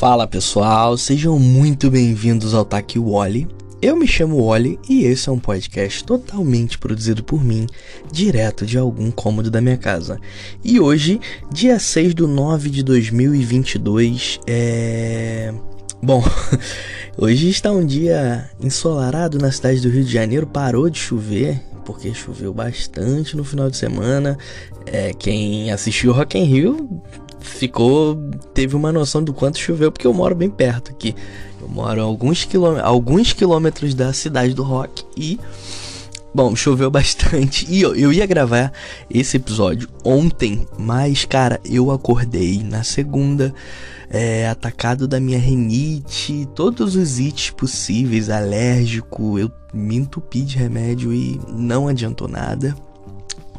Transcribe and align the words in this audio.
Fala 0.00 0.26
pessoal, 0.26 0.96
sejam 0.96 1.38
muito 1.38 1.90
bem-vindos 1.90 2.54
ao 2.54 2.64
Taki 2.64 2.98
Wally. 2.98 3.46
Eu 3.82 3.94
me 3.94 4.08
chamo 4.08 4.46
Wally 4.46 4.78
e 4.88 5.04
esse 5.04 5.28
é 5.28 5.32
um 5.32 5.38
podcast 5.38 6.02
totalmente 6.04 6.78
produzido 6.78 7.22
por 7.22 7.44
mim, 7.44 7.66
direto 8.10 8.64
de 8.64 8.78
algum 8.78 9.10
cômodo 9.10 9.50
da 9.50 9.60
minha 9.60 9.76
casa. 9.76 10.18
E 10.64 10.80
hoje, 10.80 11.20
dia 11.52 11.78
6 11.78 12.14
de 12.14 12.22
9 12.22 12.70
de 12.70 12.82
2022, 12.82 14.40
é. 14.46 15.52
Bom, 16.02 16.24
hoje 17.18 17.50
está 17.50 17.70
um 17.70 17.84
dia 17.84 18.48
ensolarado 18.58 19.36
na 19.38 19.52
cidade 19.52 19.82
do 19.82 19.90
Rio 19.90 20.02
de 20.02 20.10
Janeiro, 20.10 20.46
parou 20.46 20.88
de 20.88 20.98
chover, 20.98 21.60
porque 21.84 22.14
choveu 22.14 22.54
bastante 22.54 23.36
no 23.36 23.44
final 23.44 23.68
de 23.68 23.76
semana. 23.76 24.38
É, 24.86 25.12
quem 25.12 25.70
assistiu 25.70 26.14
Rock 26.14 26.38
in 26.38 26.44
Rio 26.44 27.02
ficou 27.40 28.16
teve 28.54 28.76
uma 28.76 28.92
noção 28.92 29.22
do 29.22 29.32
quanto 29.32 29.58
choveu 29.58 29.90
porque 29.90 30.06
eu 30.06 30.14
moro 30.14 30.34
bem 30.34 30.50
perto 30.50 30.90
aqui. 30.90 31.14
Eu 31.60 31.68
moro 31.68 32.00
alguns, 32.02 32.44
quilômetros, 32.44 32.86
alguns 32.86 33.32
quilômetros 33.32 33.94
da 33.94 34.12
cidade 34.12 34.54
do 34.54 34.62
rock 34.62 35.04
e 35.16 35.38
Bom, 36.32 36.54
choveu 36.54 36.88
bastante 36.92 37.66
e 37.68 37.82
eu, 37.82 37.94
eu 37.94 38.12
ia 38.12 38.24
gravar 38.24 38.72
esse 39.10 39.36
episódio 39.36 39.88
ontem, 40.04 40.66
mas 40.78 41.24
cara, 41.24 41.60
eu 41.64 41.90
acordei 41.90 42.62
na 42.62 42.84
segunda, 42.84 43.52
é, 44.08 44.48
atacado 44.48 45.08
da 45.08 45.18
minha 45.18 45.40
renite, 45.40 46.48
todos 46.54 46.94
os 46.94 47.18
ites 47.18 47.50
possíveis, 47.50 48.30
alérgico, 48.30 49.40
eu 49.40 49.50
me 49.74 49.96
entupi 49.96 50.42
de 50.42 50.56
remédio 50.56 51.12
e 51.12 51.40
não 51.48 51.88
adiantou 51.88 52.28
nada 52.28 52.76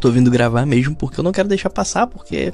tô 0.02 0.10
vindo 0.10 0.32
gravar 0.32 0.66
mesmo 0.66 0.96
porque 0.96 1.20
eu 1.20 1.24
não 1.24 1.32
quero 1.32 1.48
deixar 1.48 1.70
passar, 1.70 2.08
porque, 2.08 2.52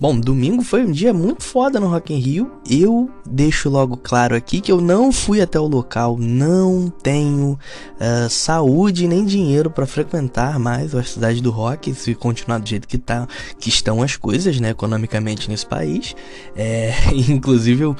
bom, 0.00 0.18
domingo 0.18 0.62
foi 0.62 0.84
um 0.84 0.92
dia 0.92 1.12
muito 1.12 1.42
foda 1.42 1.80
no 1.80 1.88
Rock 1.88 2.14
in 2.14 2.18
Rio. 2.18 2.52
Eu 2.70 3.10
deixo 3.26 3.68
logo 3.68 3.96
claro 3.96 4.36
aqui 4.36 4.60
que 4.60 4.70
eu 4.70 4.80
não 4.80 5.12
fui 5.12 5.40
até 5.40 5.58
o 5.58 5.66
local, 5.66 6.16
não 6.18 6.88
tenho 7.02 7.58
uh, 7.96 8.30
saúde 8.30 9.08
nem 9.08 9.24
dinheiro 9.24 9.68
para 9.68 9.86
frequentar 9.86 10.58
mais 10.58 10.94
a 10.94 11.02
cidade 11.02 11.42
do 11.42 11.50
rock, 11.50 11.92
se 11.94 12.14
continuar 12.14 12.58
do 12.58 12.68
jeito 12.68 12.86
que, 12.86 12.96
tá, 12.96 13.26
que 13.58 13.68
estão 13.68 14.02
as 14.02 14.16
coisas, 14.16 14.60
né, 14.60 14.70
economicamente 14.70 15.50
nesse 15.50 15.66
país. 15.66 16.14
É, 16.54 16.94
inclusive 17.12 17.82
eu 17.82 17.96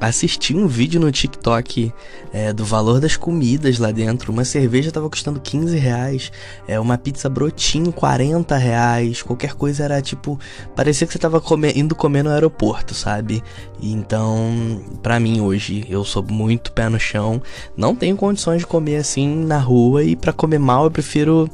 assisti 0.00 0.54
um 0.54 0.66
vídeo 0.66 1.00
no 1.00 1.10
TikTok 1.10 1.92
é, 2.32 2.52
do 2.52 2.64
valor 2.64 3.00
das 3.00 3.16
comidas 3.16 3.78
lá 3.78 3.90
dentro. 3.90 4.32
Uma 4.32 4.44
cerveja 4.44 4.92
tava 4.92 5.08
custando 5.08 5.40
15 5.40 5.76
reais, 5.76 6.32
é, 6.66 6.78
uma 6.78 6.98
pizza 6.98 7.28
brotinho 7.28 7.92
40 7.92 8.56
reais, 8.56 9.22
qualquer 9.22 9.54
coisa 9.54 9.84
era 9.84 10.02
tipo. 10.02 10.38
Parecia 10.74 11.06
que 11.06 11.12
você 11.12 11.18
tava 11.18 11.40
comer, 11.40 11.76
indo 11.76 11.94
comer 11.94 12.22
no 12.22 12.30
aeroporto, 12.30 12.94
sabe? 12.94 13.42
Então, 13.80 14.82
para 15.02 15.20
mim 15.20 15.40
hoje, 15.40 15.84
eu 15.88 16.04
sou 16.04 16.22
muito 16.22 16.72
pé 16.72 16.88
no 16.88 16.98
chão, 16.98 17.42
não 17.76 17.94
tenho 17.94 18.16
condições 18.16 18.60
de 18.60 18.66
comer 18.66 18.96
assim 18.96 19.44
na 19.44 19.58
rua 19.58 20.02
e 20.02 20.16
para 20.16 20.32
comer 20.32 20.58
mal 20.58 20.84
eu 20.84 20.90
prefiro 20.90 21.50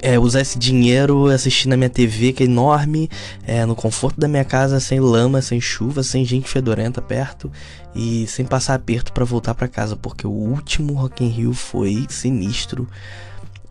é, 0.00 0.18
usar 0.18 0.40
esse 0.40 0.58
dinheiro 0.58 1.26
assistindo 1.26 1.70
na 1.70 1.76
minha 1.76 1.90
TV, 1.90 2.32
que 2.32 2.42
é 2.42 2.46
enorme, 2.46 3.10
é, 3.46 3.64
no 3.66 3.74
conforto 3.74 4.20
da 4.20 4.28
minha 4.28 4.44
casa, 4.44 4.80
sem 4.80 5.00
lama, 5.00 5.42
sem 5.42 5.60
chuva, 5.60 6.02
sem 6.02 6.24
gente 6.24 6.48
fedorenta 6.48 7.02
perto 7.02 7.50
e 7.94 8.26
sem 8.26 8.44
passar 8.44 8.74
aperto 8.74 9.12
para 9.12 9.24
voltar 9.24 9.54
para 9.54 9.68
casa, 9.68 9.96
porque 9.96 10.26
o 10.26 10.30
último 10.30 10.94
Rock 10.94 11.24
in 11.24 11.28
Rio 11.28 11.52
foi 11.52 12.06
sinistro. 12.08 12.88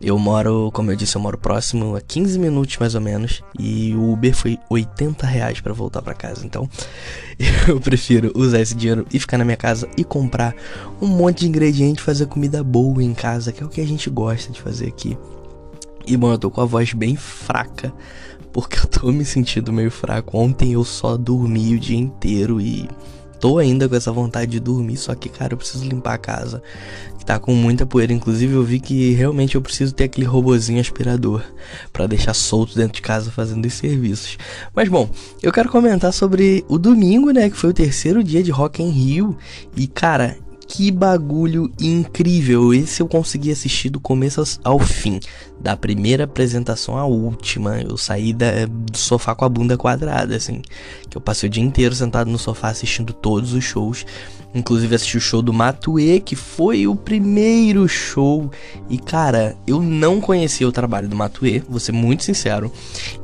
Eu 0.02 0.18
moro, 0.18 0.68
como 0.72 0.90
eu 0.90 0.96
disse, 0.96 1.14
eu 1.14 1.20
moro 1.20 1.38
próximo 1.38 1.94
a 1.94 2.00
15 2.00 2.36
minutos 2.36 2.76
mais 2.76 2.96
ou 2.96 3.00
menos. 3.00 3.40
E 3.56 3.94
o 3.94 4.12
Uber 4.12 4.34
foi 4.34 4.58
80 4.68 5.24
reais 5.24 5.60
para 5.60 5.72
voltar 5.72 6.02
para 6.02 6.12
casa. 6.12 6.44
Então 6.44 6.68
eu 7.68 7.80
prefiro 7.80 8.32
usar 8.34 8.60
esse 8.60 8.74
dinheiro 8.74 9.06
e 9.12 9.20
ficar 9.20 9.38
na 9.38 9.44
minha 9.44 9.56
casa 9.56 9.88
e 9.96 10.02
comprar 10.02 10.56
um 11.00 11.06
monte 11.06 11.40
de 11.40 11.48
ingrediente, 11.48 12.02
fazer 12.02 12.26
comida 12.26 12.64
boa 12.64 13.00
em 13.00 13.14
casa, 13.14 13.52
que 13.52 13.62
é 13.62 13.66
o 13.66 13.68
que 13.68 13.80
a 13.80 13.86
gente 13.86 14.10
gosta 14.10 14.50
de 14.50 14.60
fazer 14.60 14.88
aqui. 14.88 15.16
E 16.06 16.16
bom, 16.16 16.32
eu 16.32 16.38
tô 16.38 16.50
com 16.50 16.60
a 16.60 16.64
voz 16.64 16.92
bem 16.92 17.16
fraca, 17.16 17.92
porque 18.52 18.78
eu 18.78 18.86
tô 18.86 19.12
me 19.12 19.24
sentindo 19.24 19.72
meio 19.72 19.90
fraco. 19.90 20.36
Ontem 20.36 20.72
eu 20.72 20.84
só 20.84 21.16
dormi 21.16 21.74
o 21.74 21.78
dia 21.78 21.96
inteiro 21.98 22.60
e 22.60 22.88
tô 23.42 23.58
ainda 23.58 23.88
com 23.88 23.96
essa 23.96 24.12
vontade 24.12 24.52
de 24.52 24.60
dormir, 24.60 24.96
só 24.96 25.16
que, 25.16 25.28
cara, 25.28 25.54
eu 25.54 25.58
preciso 25.58 25.84
limpar 25.84 26.14
a 26.14 26.18
casa, 26.18 26.62
que 27.18 27.24
tá 27.24 27.40
com 27.40 27.52
muita 27.52 27.84
poeira. 27.84 28.12
Inclusive, 28.12 28.54
eu 28.54 28.62
vi 28.62 28.78
que 28.78 29.12
realmente 29.14 29.56
eu 29.56 29.60
preciso 29.60 29.92
ter 29.92 30.04
aquele 30.04 30.26
robozinho 30.26 30.80
aspirador 30.80 31.42
para 31.92 32.06
deixar 32.06 32.34
solto 32.34 32.76
dentro 32.76 32.94
de 32.94 33.02
casa 33.02 33.32
fazendo 33.32 33.66
os 33.66 33.74
serviços. 33.74 34.38
Mas 34.72 34.88
bom, 34.88 35.10
eu 35.42 35.52
quero 35.52 35.68
comentar 35.68 36.12
sobre 36.12 36.64
o 36.68 36.78
domingo, 36.78 37.32
né, 37.32 37.50
que 37.50 37.56
foi 37.56 37.70
o 37.70 37.74
terceiro 37.74 38.22
dia 38.22 38.44
de 38.44 38.52
Rock 38.52 38.80
in 38.80 38.90
Rio, 38.90 39.36
e 39.76 39.88
cara, 39.88 40.36
que 40.66 40.90
bagulho 40.90 41.72
incrível! 41.80 42.72
Esse 42.72 43.02
eu 43.02 43.08
consegui 43.08 43.50
assistir 43.50 43.90
do 43.90 44.00
começo 44.00 44.42
ao 44.64 44.78
fim, 44.78 45.20
da 45.60 45.76
primeira 45.76 46.24
apresentação 46.24 46.96
à 46.96 47.04
última. 47.04 47.80
Eu 47.80 47.96
saí 47.96 48.32
da, 48.32 48.66
do 48.66 48.96
sofá 48.96 49.34
com 49.34 49.44
a 49.44 49.48
bunda 49.48 49.76
quadrada, 49.76 50.36
assim. 50.36 50.62
Que 51.08 51.16
eu 51.16 51.20
passei 51.20 51.48
o 51.48 51.50
dia 51.50 51.62
inteiro 51.62 51.94
sentado 51.94 52.30
no 52.30 52.38
sofá 52.38 52.68
assistindo 52.68 53.12
todos 53.12 53.52
os 53.52 53.64
shows. 53.64 54.04
Inclusive 54.54 54.94
assisti 54.94 55.16
o 55.16 55.20
show 55.20 55.40
do 55.40 55.52
Matue, 55.52 56.20
que 56.20 56.36
foi 56.36 56.86
o 56.86 56.94
primeiro 56.94 57.88
show. 57.88 58.50
E 58.88 58.98
cara, 58.98 59.56
eu 59.66 59.80
não 59.80 60.20
conhecia 60.20 60.68
o 60.68 60.72
trabalho 60.72 61.08
do 61.08 61.16
Matue, 61.16 61.64
vou 61.68 61.80
ser 61.80 61.92
muito 61.92 62.22
sincero. 62.22 62.70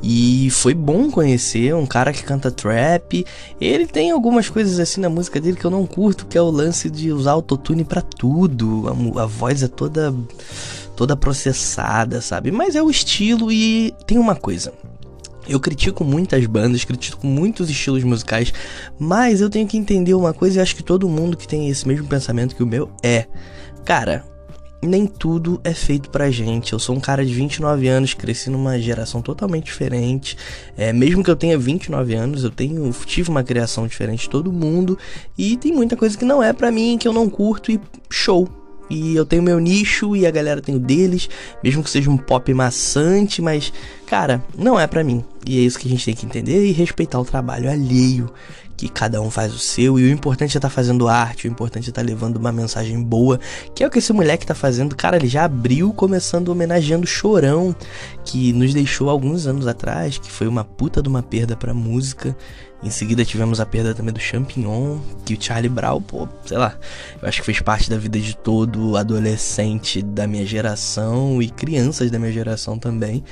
E 0.03 0.49
foi 0.51 0.73
bom 0.73 1.11
conhecer 1.11 1.75
um 1.75 1.87
cara 1.87 2.13
que 2.13 2.23
canta 2.23 2.51
trap. 2.51 3.25
Ele 3.61 3.87
tem 3.87 4.11
algumas 4.11 4.49
coisas 4.49 4.81
assim 4.81 5.01
na 5.01 5.11
música 5.11 5.41
dele 5.41 5.57
que 5.57 5.65
eu 5.65 5.71
não 5.71 5.87
curto, 5.87 6.27
que 6.27 6.39
é 6.39 6.43
o 6.43 6.51
lance 6.51 6.89
de 6.89 7.13
usar 7.13 7.33
autotune 7.33 7.85
para 7.85 8.01
tudo. 8.01 8.85
A, 9.17 9.23
a 9.23 9.27
voz 9.27 9.63
é 9.63 9.69
toda 9.69 10.15
toda 10.97 11.17
processada, 11.17 12.21
sabe? 12.21 12.51
Mas 12.51 12.75
é 12.75 12.83
o 12.83 12.91
estilo 12.91 13.53
e 13.53 13.95
tem 14.05 14.19
uma 14.19 14.35
coisa. 14.35 14.73
Eu 15.49 15.59
critico 15.59 16.05
muitas 16.05 16.45
bandas, 16.47 16.85
critico 16.85 17.27
muitos 17.27 17.71
estilos 17.71 18.05
musicais, 18.05 18.53
mas 18.99 19.41
eu 19.41 19.49
tenho 19.49 19.67
que 19.67 19.77
entender 19.77 20.15
uma 20.15 20.33
coisa 20.33 20.59
e 20.59 20.63
acho 20.63 20.77
que 20.77 20.83
todo 20.83 21.09
mundo 21.09 21.37
que 21.37 21.49
tem 21.49 21.69
esse 21.69 21.89
mesmo 21.89 22.07
pensamento 22.07 22.55
que 22.55 22.63
o 22.63 22.67
meu 22.67 22.91
é. 23.03 23.27
Cara, 23.85 24.25
nem 24.83 25.07
tudo 25.07 25.61
é 25.65 25.75
feito 25.75 26.11
pra 26.11 26.31
gente. 26.31 26.73
Eu 26.73 26.79
sou 26.79 26.95
um 26.95 27.01
cara 27.01 27.25
de 27.25 27.33
29 27.35 27.89
anos, 27.89 28.15
cresci 28.15 28.51
numa 28.51 28.79
geração 28.79 29.21
totalmente 29.21 29.65
diferente. 29.65 30.37
É, 30.77 30.93
mesmo 30.93 31.25
que 31.25 31.31
eu 31.31 31.37
tenha 31.37 31.59
29 31.59 32.15
anos, 32.15 32.45
eu 32.45 32.51
tenho 32.51 32.93
tive 33.07 33.31
uma 33.31 33.43
criação 33.43 33.87
diferente 33.87 34.23
de 34.23 34.31
todo 34.31 34.53
mundo 34.53 34.99
e 35.37 35.57
tem 35.57 35.73
muita 35.73 35.97
coisa 35.97 36.17
que 36.17 36.25
não 36.25 36.43
é 36.43 36.53
para 36.53 36.71
mim, 36.71 36.97
que 36.99 37.09
eu 37.09 37.13
não 37.13 37.29
curto 37.29 37.73
e 37.73 37.81
show. 38.11 38.49
E 38.91 39.15
eu 39.15 39.25
tenho 39.25 39.43
meu 39.43 39.59
nicho 39.59 40.17
e 40.17 40.27
a 40.27 40.31
galera 40.31 40.61
tem 40.61 40.75
o 40.75 40.79
deles, 40.79 41.29
mesmo 41.63 41.83
que 41.83 41.91
seja 41.91 42.11
um 42.11 42.17
pop 42.17 42.53
maçante, 42.55 43.43
mas, 43.43 43.73
cara, 44.07 44.43
não 44.57 44.79
é 44.79 44.87
para 44.87 45.05
mim. 45.05 45.25
E 45.47 45.59
é 45.59 45.63
isso 45.63 45.79
que 45.79 45.89
a 45.89 45.91
gente 45.91 46.05
tem 46.05 46.15
que 46.15 46.27
entender 46.27 46.67
e 46.67 46.73
respeitar 46.73 47.19
o 47.19 47.25
trabalho 47.25 47.71
alheio, 47.71 48.31
que 48.77 48.89
cada 48.89 49.21
um 49.21 49.31
faz 49.31 49.53
o 49.53 49.59
seu. 49.59 49.99
E 49.99 50.05
o 50.05 50.11
importante 50.11 50.57
é 50.57 50.59
estar 50.59 50.69
tá 50.69 50.71
fazendo 50.71 51.09
arte, 51.09 51.47
o 51.47 51.51
importante 51.51 51.87
é 51.87 51.91
estar 51.91 52.01
tá 52.01 52.07
levando 52.07 52.37
uma 52.37 52.53
mensagem 52.53 53.03
boa, 53.03 53.39
que 53.75 53.83
é 53.83 53.87
o 53.87 53.91
que 53.91 53.99
esse 53.99 54.13
moleque 54.13 54.47
tá 54.47 54.55
fazendo. 54.55 54.95
Cara, 54.95 55.17
ele 55.17 55.29
já 55.29 55.45
abriu 55.45 55.93
começando 55.93 56.49
homenageando 56.49 57.07
Chorão, 57.07 57.75
que 58.25 58.53
nos 58.53 58.73
deixou 58.73 59.11
alguns 59.11 59.47
anos 59.47 59.67
atrás, 59.67 60.17
que 60.17 60.31
foi 60.31 60.47
uma 60.47 60.65
puta 60.65 61.03
de 61.03 61.09
uma 61.09 61.23
perda 61.23 61.57
pra 61.57 61.75
música. 61.75 62.37
Em 62.83 62.91
seguida 62.91 63.25
tivemos 63.25 63.59
a 63.59 63.67
perda 63.67 63.93
também 63.93 64.15
do 64.15 64.21
Champignon, 64.21 64.99
que 65.25 65.35
o 65.35 65.43
Charlie 65.43 65.69
Brown, 65.69 66.01
pô, 66.01 66.29
sei 66.47 66.57
lá, 66.57 66.77
eu 67.21 67.29
acho 67.29 67.41
que 67.41 67.47
fez 67.47 67.61
parte 67.61 67.91
da 67.91 67.99
vida 67.99 68.21
de 68.21 68.37
todo 68.37 68.97
adolescente 68.97 70.01
da 70.01 70.29
minha 70.29 70.47
geração 70.47 71.43
e 71.43 71.49
crianças 71.49 72.11
da 72.11 72.19
minha 72.19 72.33
geração 72.33 72.79
também. 72.79 73.25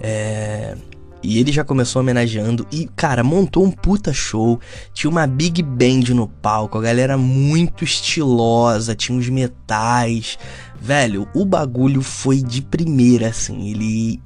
É... 0.00 0.74
E 1.22 1.38
ele 1.38 1.50
já 1.50 1.64
começou 1.64 2.00
homenageando 2.02 2.66
e, 2.70 2.86
cara, 2.94 3.24
montou 3.24 3.64
um 3.64 3.70
puta 3.70 4.12
show. 4.12 4.60
Tinha 4.92 5.10
uma 5.10 5.26
big 5.26 5.62
band 5.62 6.14
no 6.14 6.28
palco, 6.28 6.76
a 6.76 6.82
galera 6.82 7.16
muito 7.16 7.82
estilosa, 7.82 8.94
tinha 8.94 9.16
uns 9.16 9.30
metais. 9.30 10.38
Velho, 10.78 11.26
o 11.34 11.46
bagulho 11.46 12.02
foi 12.02 12.42
de 12.42 12.60
primeira, 12.60 13.28
assim. 13.28 13.70
Ele 13.70 14.20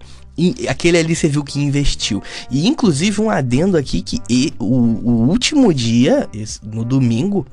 aquele 0.69 0.99
ali 0.99 1.15
você 1.15 1.29
viu 1.29 1.43
que 1.43 1.61
investiu. 1.61 2.23
E 2.51 2.67
inclusive 2.69 3.21
um 3.21 3.31
adendo 3.31 3.77
aqui 3.77 4.03
que 4.03 4.21
e, 4.29 4.53
o, 4.59 4.65
o, 4.65 5.29
último 5.29 5.73
dia, 5.73 6.29
esse, 6.33 6.61
no 6.65 6.85
domingo, 6.85 7.47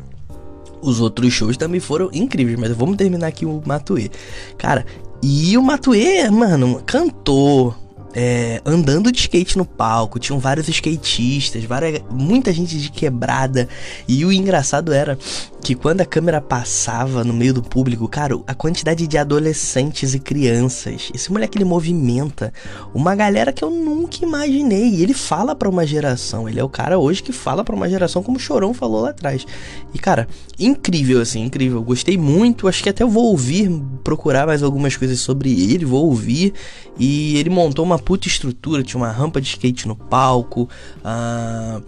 os 0.81 0.99
outros 0.99 1.33
shows 1.33 1.57
também 1.57 1.79
foram 1.79 2.09
incríveis, 2.13 2.59
mas 2.59 2.71
vamos 2.71 2.95
terminar 2.95 3.27
aqui 3.27 3.45
o 3.45 3.61
Matue. 3.65 4.11
Cara, 4.57 4.85
e 5.21 5.57
o 5.57 5.63
Matue, 5.63 6.29
mano, 6.29 6.81
cantou, 6.85 7.75
é, 8.13 8.61
andando 8.63 9.11
de 9.11 9.19
skate 9.19 9.57
no 9.57 9.65
palco, 9.65 10.19
tinham 10.19 10.39
vários 10.39 10.69
skatistas, 10.69 11.63
várias, 11.65 12.01
muita 12.09 12.53
gente 12.53 12.77
de 12.79 12.89
quebrada. 12.89 13.67
E 14.07 14.23
o 14.23 14.31
engraçado 14.31 14.93
era 14.93 15.17
que 15.65 15.73
quando 15.73 16.01
a 16.01 16.05
câmera 16.05 16.39
passava 16.39 17.23
no 17.23 17.33
meio 17.33 17.51
do 17.51 17.63
público, 17.63 18.07
cara, 18.07 18.39
a 18.45 18.53
quantidade 18.53 19.07
de 19.07 19.17
adolescentes 19.17 20.13
e 20.13 20.19
crianças, 20.19 21.09
esse 21.11 21.31
moleque 21.31 21.57
ele 21.57 21.65
movimenta 21.65 22.53
uma 22.93 23.15
galera 23.15 23.51
que 23.51 23.63
eu 23.63 23.71
nunca 23.71 24.23
imaginei. 24.23 24.89
E 24.89 25.01
ele 25.01 25.15
fala 25.15 25.55
para 25.55 25.67
uma 25.67 25.83
geração, 25.83 26.47
ele 26.47 26.59
é 26.59 26.63
o 26.63 26.69
cara 26.69 26.99
hoje 26.99 27.23
que 27.23 27.31
fala 27.31 27.63
para 27.63 27.75
uma 27.75 27.89
geração 27.89 28.21
como 28.21 28.37
o 28.37 28.39
Chorão 28.39 28.75
falou 28.75 29.01
lá 29.01 29.09
atrás. 29.09 29.43
E 29.91 29.97
cara, 29.97 30.27
incrível 30.59 31.19
assim, 31.19 31.41
incrível. 31.41 31.81
Gostei 31.81 32.15
muito, 32.15 32.67
acho 32.67 32.83
que 32.83 32.89
até 32.89 33.01
eu 33.01 33.09
vou 33.09 33.25
ouvir, 33.31 33.67
procurar 34.03 34.45
mais 34.45 34.61
algumas 34.61 34.95
coisas 34.95 35.19
sobre 35.19 35.49
ele, 35.51 35.83
vou 35.83 36.05
ouvir. 36.05 36.53
E 36.95 37.37
ele 37.37 37.49
montou 37.49 37.83
uma 37.83 37.97
puta 37.97 38.27
estrutura, 38.27 38.83
tinha 38.83 39.01
uma 39.01 39.11
rampa 39.11 39.41
de 39.41 39.47
skate 39.47 39.87
no 39.87 39.95
palco, 39.95 40.69
ah, 41.03 41.81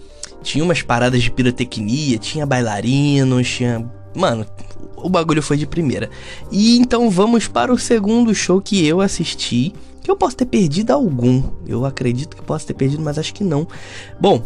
tinha 0.47 0.63
umas 0.63 0.81
paradas 0.81 1.21
de 1.21 1.29
pirotecnia, 1.29 2.17
tinha 2.17 2.45
bailarinos, 2.45 3.49
tinha. 3.49 3.85
Mano, 4.15 4.45
o 4.95 5.09
bagulho 5.09 5.43
foi 5.43 5.57
de 5.57 5.67
primeira. 5.67 6.09
E 6.49 6.77
então 6.77 7.09
vamos 7.09 7.49
para 7.49 7.71
o 7.71 7.77
segundo 7.77 8.33
show 8.33 8.61
que 8.61 8.85
eu 8.85 9.01
assisti. 9.01 9.73
Que 10.01 10.09
eu 10.09 10.15
posso 10.15 10.37
ter 10.37 10.45
perdido 10.45 10.91
algum. 10.91 11.43
Eu 11.67 11.85
acredito 11.85 12.37
que 12.37 12.41
posso 12.41 12.65
ter 12.65 12.73
perdido, 12.73 13.03
mas 13.03 13.19
acho 13.19 13.33
que 13.33 13.43
não. 13.43 13.67
Bom, 14.21 14.41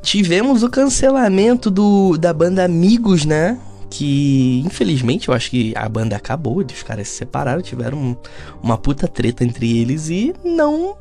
tivemos 0.00 0.62
o 0.62 0.70
cancelamento 0.70 1.72
do, 1.72 2.16
da 2.16 2.32
banda 2.32 2.64
Amigos, 2.64 3.24
né? 3.24 3.58
que 3.90 4.62
infelizmente 4.64 5.28
eu 5.28 5.34
acho 5.34 5.50
que 5.50 5.74
a 5.76 5.86
banda 5.86 6.16
acabou, 6.16 6.64
os 6.64 6.82
caras 6.82 7.08
se 7.08 7.16
separaram, 7.16 7.60
tiveram 7.60 8.16
uma 8.62 8.78
puta 8.78 9.06
treta 9.06 9.44
entre 9.44 9.78
eles 9.78 10.08
e 10.08 10.34
não 10.42 10.96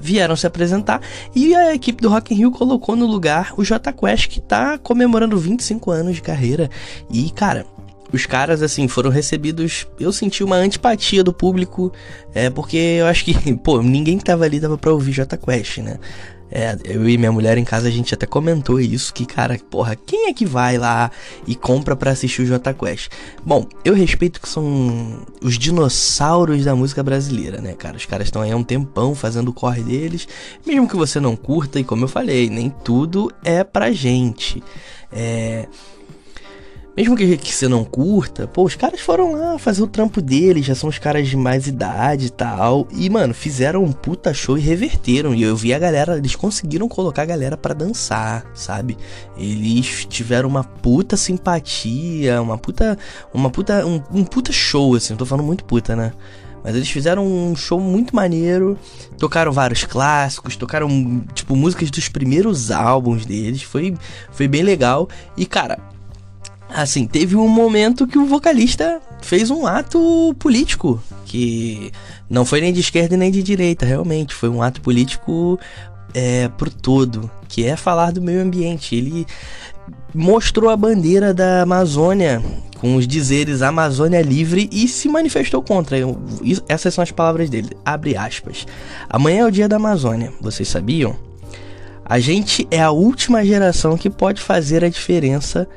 vieram 0.00 0.36
se 0.36 0.46
apresentar 0.46 1.00
e 1.34 1.54
a 1.54 1.74
equipe 1.74 2.02
do 2.02 2.08
Rock 2.08 2.32
in 2.32 2.38
Rio 2.38 2.50
colocou 2.50 2.96
no 2.96 3.06
lugar 3.06 3.52
o 3.56 3.64
J 3.64 3.92
Quest 3.92 4.28
que 4.28 4.40
tá 4.40 4.78
comemorando 4.78 5.38
25 5.38 5.90
anos 5.90 6.16
de 6.16 6.22
carreira. 6.22 6.70
E 7.10 7.30
cara, 7.30 7.66
os 8.12 8.26
caras, 8.26 8.62
assim, 8.62 8.88
foram 8.88 9.10
recebidos. 9.10 9.86
Eu 9.98 10.12
senti 10.12 10.42
uma 10.42 10.56
antipatia 10.56 11.22
do 11.22 11.32
público, 11.32 11.92
é, 12.34 12.50
porque 12.50 12.76
eu 12.76 13.06
acho 13.06 13.24
que, 13.24 13.34
pô, 13.58 13.82
ninguém 13.82 14.18
que 14.18 14.24
tava 14.24 14.44
ali 14.44 14.60
dava 14.60 14.78
pra 14.78 14.92
ouvir 14.92 15.12
J 15.12 15.36
Quest, 15.36 15.78
né? 15.78 15.98
É, 16.50 16.76
eu 16.84 17.06
e 17.06 17.18
minha 17.18 17.30
mulher 17.30 17.58
em 17.58 17.64
casa 17.64 17.88
a 17.88 17.90
gente 17.90 18.14
até 18.14 18.24
comentou 18.24 18.80
isso, 18.80 19.12
que 19.12 19.26
cara, 19.26 19.58
porra, 19.70 19.94
quem 19.94 20.28
é 20.30 20.32
que 20.32 20.46
vai 20.46 20.78
lá 20.78 21.10
e 21.46 21.54
compra 21.54 21.94
para 21.94 22.10
assistir 22.10 22.42
o 22.42 22.46
J 22.46 22.72
Quest? 22.72 23.10
Bom, 23.44 23.66
eu 23.84 23.92
respeito 23.92 24.40
que 24.40 24.48
são 24.48 25.26
os 25.42 25.58
dinossauros 25.58 26.64
da 26.64 26.74
música 26.74 27.02
brasileira, 27.02 27.60
né, 27.60 27.74
cara? 27.74 27.98
Os 27.98 28.06
caras 28.06 28.28
estão 28.28 28.40
aí 28.40 28.50
há 28.50 28.56
um 28.56 28.64
tempão 28.64 29.14
fazendo 29.14 29.48
o 29.48 29.52
corre 29.52 29.82
deles, 29.82 30.26
mesmo 30.66 30.88
que 30.88 30.96
você 30.96 31.20
não 31.20 31.36
curta, 31.36 31.78
e 31.78 31.84
como 31.84 32.04
eu 32.04 32.08
falei, 32.08 32.48
nem 32.48 32.70
tudo 32.70 33.30
é 33.44 33.62
pra 33.62 33.92
gente. 33.92 34.62
É, 35.12 35.68
mesmo 36.98 37.16
que, 37.16 37.36
que 37.36 37.54
você 37.54 37.68
não 37.68 37.84
curta, 37.84 38.48
pô, 38.48 38.64
os 38.64 38.74
caras 38.74 39.00
foram 39.00 39.30
lá 39.30 39.56
fazer 39.56 39.80
o 39.80 39.86
trampo 39.86 40.20
deles, 40.20 40.66
já 40.66 40.74
são 40.74 40.90
os 40.90 40.98
caras 40.98 41.28
de 41.28 41.36
mais 41.36 41.68
idade 41.68 42.26
e 42.26 42.30
tal. 42.30 42.88
E, 42.90 43.08
mano, 43.08 43.32
fizeram 43.32 43.84
um 43.84 43.92
puta 43.92 44.34
show 44.34 44.58
e 44.58 44.60
reverteram. 44.60 45.32
E 45.32 45.44
eu 45.44 45.54
vi 45.54 45.72
a 45.72 45.78
galera, 45.78 46.18
eles 46.18 46.34
conseguiram 46.34 46.88
colocar 46.88 47.22
a 47.22 47.26
galera 47.26 47.56
para 47.56 47.72
dançar, 47.72 48.44
sabe? 48.52 48.98
Eles 49.36 50.06
tiveram 50.06 50.48
uma 50.48 50.64
puta 50.64 51.16
simpatia, 51.16 52.42
uma 52.42 52.58
puta. 52.58 52.98
Uma 53.32 53.48
puta. 53.48 53.86
Um, 53.86 54.02
um 54.12 54.24
puta 54.24 54.50
show, 54.50 54.96
assim. 54.96 55.12
Eu 55.12 55.18
tô 55.18 55.24
falando 55.24 55.46
muito 55.46 55.64
puta, 55.64 55.94
né? 55.94 56.12
Mas 56.64 56.74
eles 56.74 56.90
fizeram 56.90 57.24
um 57.24 57.54
show 57.54 57.78
muito 57.78 58.14
maneiro, 58.14 58.76
tocaram 59.16 59.52
vários 59.52 59.84
clássicos, 59.84 60.56
tocaram, 60.56 61.24
tipo, 61.32 61.54
músicas 61.54 61.90
dos 61.90 62.08
primeiros 62.08 62.72
álbuns 62.72 63.24
deles, 63.24 63.62
foi, 63.62 63.94
foi 64.32 64.48
bem 64.48 64.62
legal. 64.62 65.08
E, 65.36 65.46
cara, 65.46 65.78
Assim, 66.68 67.06
teve 67.06 67.34
um 67.34 67.48
momento 67.48 68.06
que 68.06 68.18
o 68.18 68.26
vocalista 68.26 69.00
fez 69.22 69.50
um 69.50 69.66
ato 69.66 70.34
político, 70.38 71.02
que 71.24 71.90
não 72.28 72.44
foi 72.44 72.60
nem 72.60 72.72
de 72.72 72.80
esquerda 72.80 73.16
nem 73.16 73.30
de 73.30 73.42
direita, 73.42 73.86
realmente, 73.86 74.34
foi 74.34 74.48
um 74.48 74.62
ato 74.62 74.80
político 74.80 75.58
é, 76.14 76.48
pro 76.48 76.70
todo, 76.70 77.30
que 77.48 77.64
é 77.64 77.74
falar 77.74 78.12
do 78.12 78.20
meio 78.20 78.42
ambiente. 78.42 78.94
Ele 78.94 79.26
mostrou 80.14 80.70
a 80.70 80.76
bandeira 80.76 81.32
da 81.32 81.62
Amazônia 81.62 82.42
com 82.78 82.94
os 82.96 83.06
dizeres 83.06 83.62
Amazônia 83.62 84.22
livre 84.22 84.68
e 84.70 84.86
se 84.86 85.08
manifestou 85.08 85.62
contra. 85.62 85.96
Essas 86.68 86.94
são 86.94 87.02
as 87.02 87.10
palavras 87.10 87.50
dele. 87.50 87.70
Abre 87.84 88.16
aspas. 88.16 88.66
Amanhã 89.08 89.40
é 89.40 89.46
o 89.46 89.50
dia 89.50 89.68
da 89.68 89.76
Amazônia. 89.76 90.32
Vocês 90.40 90.68
sabiam? 90.68 91.16
A 92.04 92.18
gente 92.20 92.66
é 92.70 92.80
a 92.80 92.90
última 92.90 93.44
geração 93.44 93.96
que 93.96 94.08
pode 94.08 94.40
fazer 94.40 94.84
a 94.84 94.88
diferença 94.88 95.68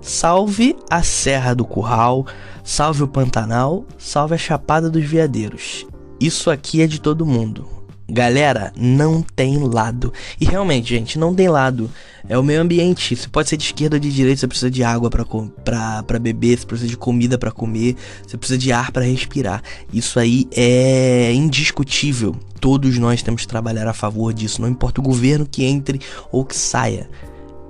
Salve 0.00 0.76
a 0.88 1.02
Serra 1.02 1.54
do 1.54 1.64
Curral, 1.64 2.26
salve 2.64 3.02
o 3.02 3.08
Pantanal, 3.08 3.84
salve 3.98 4.34
a 4.34 4.38
Chapada 4.38 4.88
dos 4.88 5.04
Veadeiros. 5.04 5.86
Isso 6.20 6.50
aqui 6.50 6.80
é 6.80 6.86
de 6.86 7.00
todo 7.00 7.26
mundo. 7.26 7.68
Galera, 8.10 8.72
não 8.74 9.20
tem 9.20 9.58
lado. 9.58 10.14
E 10.40 10.46
realmente, 10.46 10.88
gente, 10.88 11.18
não 11.18 11.34
tem 11.34 11.48
lado. 11.48 11.90
É 12.26 12.38
o 12.38 12.42
meio 12.42 12.62
ambiente. 12.62 13.14
Você 13.14 13.28
pode 13.28 13.50
ser 13.50 13.58
de 13.58 13.64
esquerda 13.64 13.96
ou 13.96 14.00
de 14.00 14.10
direita, 14.10 14.40
você 14.40 14.48
precisa 14.48 14.70
de 14.70 14.82
água 14.82 15.10
para 15.10 16.18
beber, 16.18 16.58
você 16.58 16.66
precisa 16.66 16.88
de 16.88 16.96
comida 16.96 17.36
para 17.36 17.50
comer, 17.50 17.96
você 18.26 18.38
precisa 18.38 18.58
de 18.58 18.72
ar 18.72 18.92
para 18.92 19.04
respirar. 19.04 19.62
Isso 19.92 20.18
aí 20.18 20.48
é 20.52 21.30
indiscutível. 21.34 22.34
Todos 22.58 22.96
nós 22.96 23.22
temos 23.22 23.42
que 23.42 23.48
trabalhar 23.48 23.86
a 23.86 23.92
favor 23.92 24.32
disso, 24.32 24.62
não 24.62 24.68
importa 24.68 25.00
o 25.00 25.04
governo 25.04 25.46
que 25.46 25.64
entre 25.64 26.00
ou 26.32 26.44
que 26.46 26.56
saia 26.56 27.10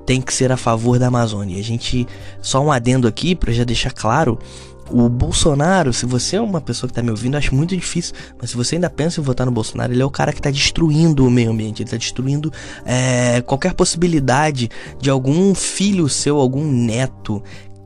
tem 0.09 0.23
que 0.23 0.33
ser 0.33 0.51
a 0.51 0.57
favor 0.57 0.99
da 0.99 1.09
Amazônia. 1.09 1.61
A 1.61 1.63
gente, 1.63 2.09
só 2.41 2.65
um 2.65 2.73
adendo 2.73 3.07
aqui 3.07 3.35
para 3.35 3.53
já 3.53 3.63
deixar 3.63 3.93
claro, 3.93 4.39
o 4.91 5.07
Bolsonaro, 5.07 5.93
se 5.93 6.07
você 6.07 6.37
é 6.37 6.41
uma 6.41 6.63
pessoa 6.63 6.89
que 6.89 6.95
tá 6.95 7.03
me 7.03 7.11
ouvindo, 7.11 7.37
acho 7.37 7.55
muito 7.55 7.77
difícil, 7.77 8.15
mas 8.41 8.49
se 8.49 8.57
você 8.57 8.77
ainda 8.77 8.89
pensa 8.89 9.21
em 9.21 9.23
votar 9.23 9.45
no 9.45 9.53
Bolsonaro, 9.53 9.93
ele 9.93 10.01
é 10.01 10.05
o 10.07 10.11
cara 10.11 10.33
que 10.33 10.41
tá 10.41 10.51
destruindo 10.51 11.27
o 11.27 11.31
meio 11.31 11.51
ambiente, 11.51 11.83
ele 11.83 11.91
tá 11.91 11.99
destruindo 11.99 12.51
é, 12.87 13.43
qualquer 13.43 13.75
possibilidade 13.75 14.71
de 14.99 15.11
algum 15.11 15.55
filho 15.55 16.09
seu, 16.09 16.39
algum 16.39 16.65
neto 16.65 17.43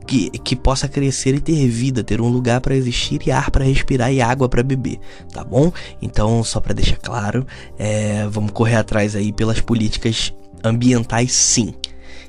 que, 0.07 0.29
que 0.29 0.55
possa 0.55 0.87
crescer 0.87 1.35
e 1.35 1.41
ter 1.41 1.67
vida, 1.67 2.05
ter 2.05 2.21
um 2.21 2.29
lugar 2.29 2.61
para 2.61 2.73
existir 2.73 3.21
e 3.27 3.31
ar 3.31 3.51
para 3.51 3.65
respirar 3.65 4.13
e 4.13 4.21
água 4.21 4.47
para 4.47 4.63
beber, 4.63 4.97
tá 5.33 5.43
bom? 5.43 5.73
Então, 6.01 6.41
só 6.41 6.61
para 6.61 6.73
deixar 6.73 6.99
claro, 6.99 7.45
é, 7.77 8.25
vamos 8.29 8.51
correr 8.51 8.77
atrás 8.77 9.13
aí 9.13 9.33
pelas 9.33 9.59
políticas 9.59 10.33
ambientais, 10.63 11.33
sim. 11.33 11.73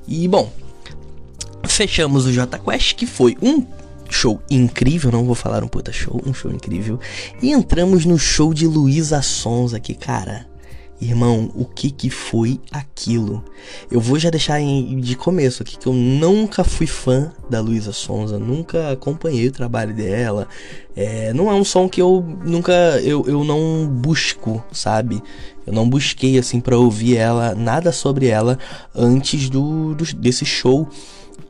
E 0.07 0.29
bom, 0.29 0.53
fechamos 1.65 2.27
o 2.27 2.33
J 2.33 2.59
Quest, 2.59 2.95
que 2.95 3.07
foi 3.07 3.37
um 3.41 3.67
show 4.11 4.41
incrível, 4.51 5.11
não 5.11 5.25
vou 5.25 5.35
falar 5.35 5.65
um 5.65 5.69
puta 5.69 5.93
show, 5.93 6.23
um 6.25 6.33
show 6.33 6.51
incrível. 6.51 7.01
E 7.43 7.51
entramos 7.51 8.05
no 8.05 8.19
show 8.19 8.55
de 8.55 8.67
Luísa 8.67 9.23
Sons 9.23 9.75
aqui, 9.75 9.95
cara. 9.95 10.47
Irmão, 11.01 11.51
o 11.57 11.65
que 11.65 11.91
que 11.91 12.09
foi 12.09 12.61
aquilo? 12.71 13.45
Eu 13.91 14.01
vou 14.01 14.19
já 14.19 14.31
deixar 14.31 14.61
de 14.61 15.17
começo 15.17 15.63
aqui 15.63 15.77
que 15.77 15.87
eu 15.87 15.93
nunca 15.93 16.63
fui 16.63 16.87
fã 16.87 17.33
da 17.51 17.61
Luísa 17.61 17.93
Sonza, 17.93 18.39
nunca 18.39 18.93
acompanhei 18.93 19.49
o 19.49 19.53
trabalho 19.53 19.93
dela. 19.93 20.47
É, 20.95 21.33
não 21.33 21.51
é 21.51 21.55
um 21.55 21.65
som 21.65 21.89
que 21.89 22.01
eu 22.01 22.25
nunca 22.45 22.73
eu, 23.03 23.25
eu 23.27 23.43
não 23.43 23.89
busco, 23.89 24.65
sabe? 24.73 25.21
Eu 25.67 25.73
não 25.73 25.89
busquei 25.89 26.39
assim 26.39 26.61
para 26.61 26.79
ouvir 26.79 27.17
ela, 27.17 27.55
nada 27.55 27.91
sobre 27.91 28.29
ela 28.29 28.59
antes 28.95 29.51
do, 29.51 29.95
do 29.95 30.05
desse 30.15 30.45
show. 30.45 30.89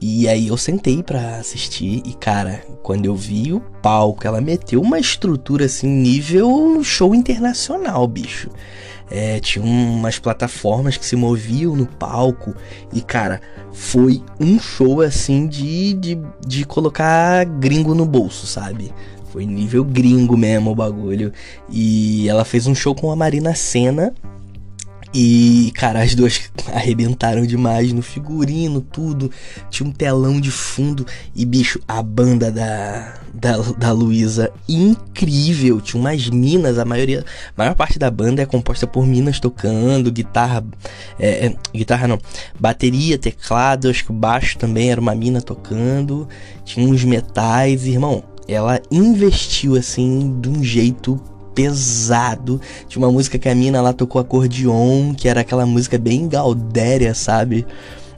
E 0.00 0.26
aí 0.26 0.48
eu 0.48 0.56
sentei 0.56 1.02
para 1.02 1.36
assistir 1.36 2.02
e 2.04 2.14
cara, 2.14 2.64
quando 2.82 3.06
eu 3.06 3.14
vi 3.14 3.52
o 3.52 3.60
palco, 3.60 4.26
ela 4.26 4.40
meteu 4.40 4.80
uma 4.80 4.98
estrutura 4.98 5.66
assim 5.66 5.86
nível 5.86 6.82
show 6.82 7.14
internacional, 7.14 8.06
bicho. 8.08 8.50
É, 9.10 9.38
tinha 9.38 9.64
umas 9.64 10.18
plataformas 10.18 10.96
que 10.96 11.04
se 11.04 11.14
moviam 11.16 11.76
no 11.76 11.86
palco. 11.86 12.54
E, 12.92 13.00
cara, 13.00 13.40
foi 13.72 14.22
um 14.40 14.58
show 14.58 15.00
assim 15.00 15.46
de, 15.46 15.94
de, 15.94 16.18
de 16.46 16.64
colocar 16.64 17.44
gringo 17.44 17.94
no 17.94 18.06
bolso, 18.06 18.46
sabe? 18.46 18.92
Foi 19.30 19.44
nível 19.44 19.84
gringo 19.84 20.36
mesmo 20.36 20.70
o 20.70 20.74
bagulho. 20.74 21.32
E 21.68 22.28
ela 22.28 22.44
fez 22.44 22.66
um 22.66 22.74
show 22.74 22.94
com 22.94 23.10
a 23.10 23.16
Marina 23.16 23.54
Senna 23.54 24.14
e, 25.14 25.70
cara, 25.76 26.02
as 26.02 26.12
duas 26.12 26.50
arrebentaram 26.74 27.46
demais 27.46 27.92
no 27.92 28.02
figurino, 28.02 28.80
tudo. 28.80 29.30
Tinha 29.70 29.88
um 29.88 29.92
telão 29.92 30.40
de 30.40 30.50
fundo. 30.50 31.06
E, 31.36 31.46
bicho, 31.46 31.78
a 31.86 32.02
banda 32.02 32.50
da, 32.50 33.14
da, 33.32 33.56
da 33.58 33.92
Luísa, 33.92 34.50
incrível. 34.68 35.80
Tinha 35.80 36.00
umas 36.00 36.28
minas, 36.28 36.80
a 36.80 36.84
maioria. 36.84 37.24
A 37.56 37.62
maior 37.62 37.76
parte 37.76 37.96
da 37.96 38.10
banda 38.10 38.42
é 38.42 38.46
composta 38.46 38.88
por 38.88 39.06
minas 39.06 39.38
tocando, 39.38 40.10
guitarra. 40.10 40.64
É, 41.16 41.46
é, 41.46 41.56
guitarra 41.72 42.08
não. 42.08 42.18
Bateria, 42.58 43.16
teclado, 43.16 43.88
acho 43.88 44.04
que 44.04 44.10
o 44.10 44.14
baixo 44.14 44.58
também 44.58 44.90
era 44.90 45.00
uma 45.00 45.14
mina 45.14 45.40
tocando. 45.40 46.28
Tinha 46.64 46.88
uns 46.88 47.04
metais, 47.04 47.86
irmão. 47.86 48.24
Ela 48.48 48.80
investiu 48.90 49.76
assim 49.76 50.40
de 50.40 50.48
um 50.48 50.62
jeito 50.62 51.20
pesado. 51.54 52.60
Tinha 52.88 53.04
uma 53.04 53.12
música 53.12 53.38
que 53.38 53.48
a 53.48 53.54
mina 53.54 53.80
lá 53.80 53.92
tocou 53.92 54.20
acordeon, 54.20 55.14
que 55.14 55.28
era 55.28 55.40
aquela 55.40 55.64
música 55.64 55.98
bem 55.98 56.28
gaudéria, 56.28 57.14
sabe? 57.14 57.66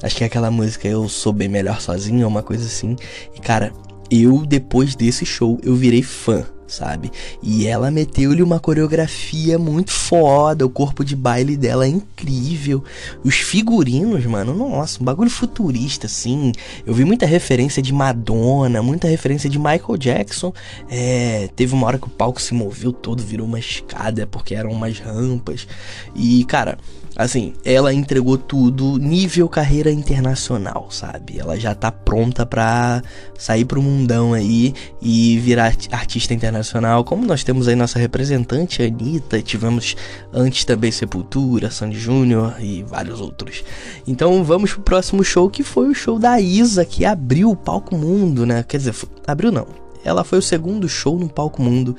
Acho 0.02 0.16
que 0.16 0.25
é 0.25 0.26
aquela 0.26 0.50
música 0.50 0.87
Eu 0.87 1.09
Sou 1.09 1.33
Bem 1.33 1.49
Melhor 1.49 1.81
Sozinho, 1.81 2.26
uma 2.28 2.43
coisa 2.43 2.64
assim. 2.64 2.97
E 3.35 3.40
cara, 3.40 3.73
eu 4.11 4.45
depois 4.47 4.95
desse 4.95 5.25
show 5.26 5.59
eu 5.62 5.75
virei 5.75 6.02
fã 6.02 6.45
sabe? 6.67 7.11
E 7.43 7.67
ela 7.67 7.91
meteu-lhe 7.91 8.43
uma 8.43 8.59
coreografia 8.59 9.59
muito 9.59 9.93
foda, 9.93 10.67
o 10.67 10.71
corpo 10.71 11.05
de 11.05 11.15
baile 11.15 11.57
dela 11.57 11.85
é 11.85 11.89
incrível. 11.89 12.83
Os 13.25 13.37
figurinos, 13.37 14.25
mano, 14.27 14.55
nossa, 14.55 15.01
um 15.01 15.05
bagulho 15.05 15.31
futurista, 15.31 16.07
assim. 16.07 16.53
Eu 16.85 16.95
vi 16.95 17.05
muita 17.05 17.27
referência 17.27 17.83
de 17.83 17.93
Madonna, 17.93 18.83
muita 18.83 19.09
referência 19.09 19.49
de 19.49 19.59
Michael 19.59 19.97
Jackson. 19.99 20.53
É, 20.89 21.49
teve 21.55 21.75
uma 21.75 21.87
hora 21.87 21.99
que 21.99 22.07
o 22.07 22.11
palco 22.11 22.41
se 22.41 22.55
moveu 22.55 22.93
todo, 22.93 23.23
virou 23.23 23.47
uma 23.47 23.59
escada, 23.59 24.27
porque 24.27 24.55
eram 24.55 24.71
umas 24.71 24.99
rampas. 24.99 25.67
E, 26.15 26.45
cara, 26.45 26.79
Assim, 27.17 27.55
ela 27.65 27.95
entregou 27.95 28.37
tudo 28.37 28.99
nível 28.99 29.49
carreira 29.49 29.91
internacional, 29.91 30.89
sabe? 30.91 31.39
Ela 31.39 31.59
já 31.59 31.75
tá 31.75 31.91
pronta 31.91 32.45
pra 32.45 33.03
sair 33.39 33.65
pro 33.65 33.83
mundão 33.83 34.35
aí 34.35 34.75
e 35.01 35.39
virar 35.39 35.75
artista 35.91 36.35
internacional. 36.35 37.05
Como 37.05 37.25
nós 37.25 37.43
temos 37.43 37.69
aí 37.69 37.75
nossa 37.75 37.99
representante, 37.99 38.83
Anitta, 38.83 39.41
tivemos 39.41 39.97
antes 40.31 40.67
também 40.67 40.93
Sepultura, 40.93 41.71
Sandy 41.71 41.99
Júnior 41.99 42.55
e 42.61 42.83
vários 42.83 43.19
outros. 43.19 43.65
Então 44.07 44.45
vamos 44.45 44.75
pro 44.75 44.83
próximo 44.83 45.25
show, 45.25 45.49
que 45.49 45.63
foi 45.63 45.89
o 45.89 45.95
show 45.95 46.19
da 46.19 46.39
Isa, 46.39 46.85
que 46.85 47.07
abriu 47.07 47.51
o 47.51 47.57
palco 47.57 47.97
mundo, 47.97 48.45
né? 48.45 48.63
Quer 48.63 48.77
dizer, 48.77 48.95
abriu 49.27 49.51
não 49.51 49.86
ela 50.07 50.23
foi 50.23 50.39
o 50.39 50.43
segundo 50.43 50.89
show 50.89 51.19
no 51.19 51.29
Palco 51.29 51.61
Mundo. 51.61 51.97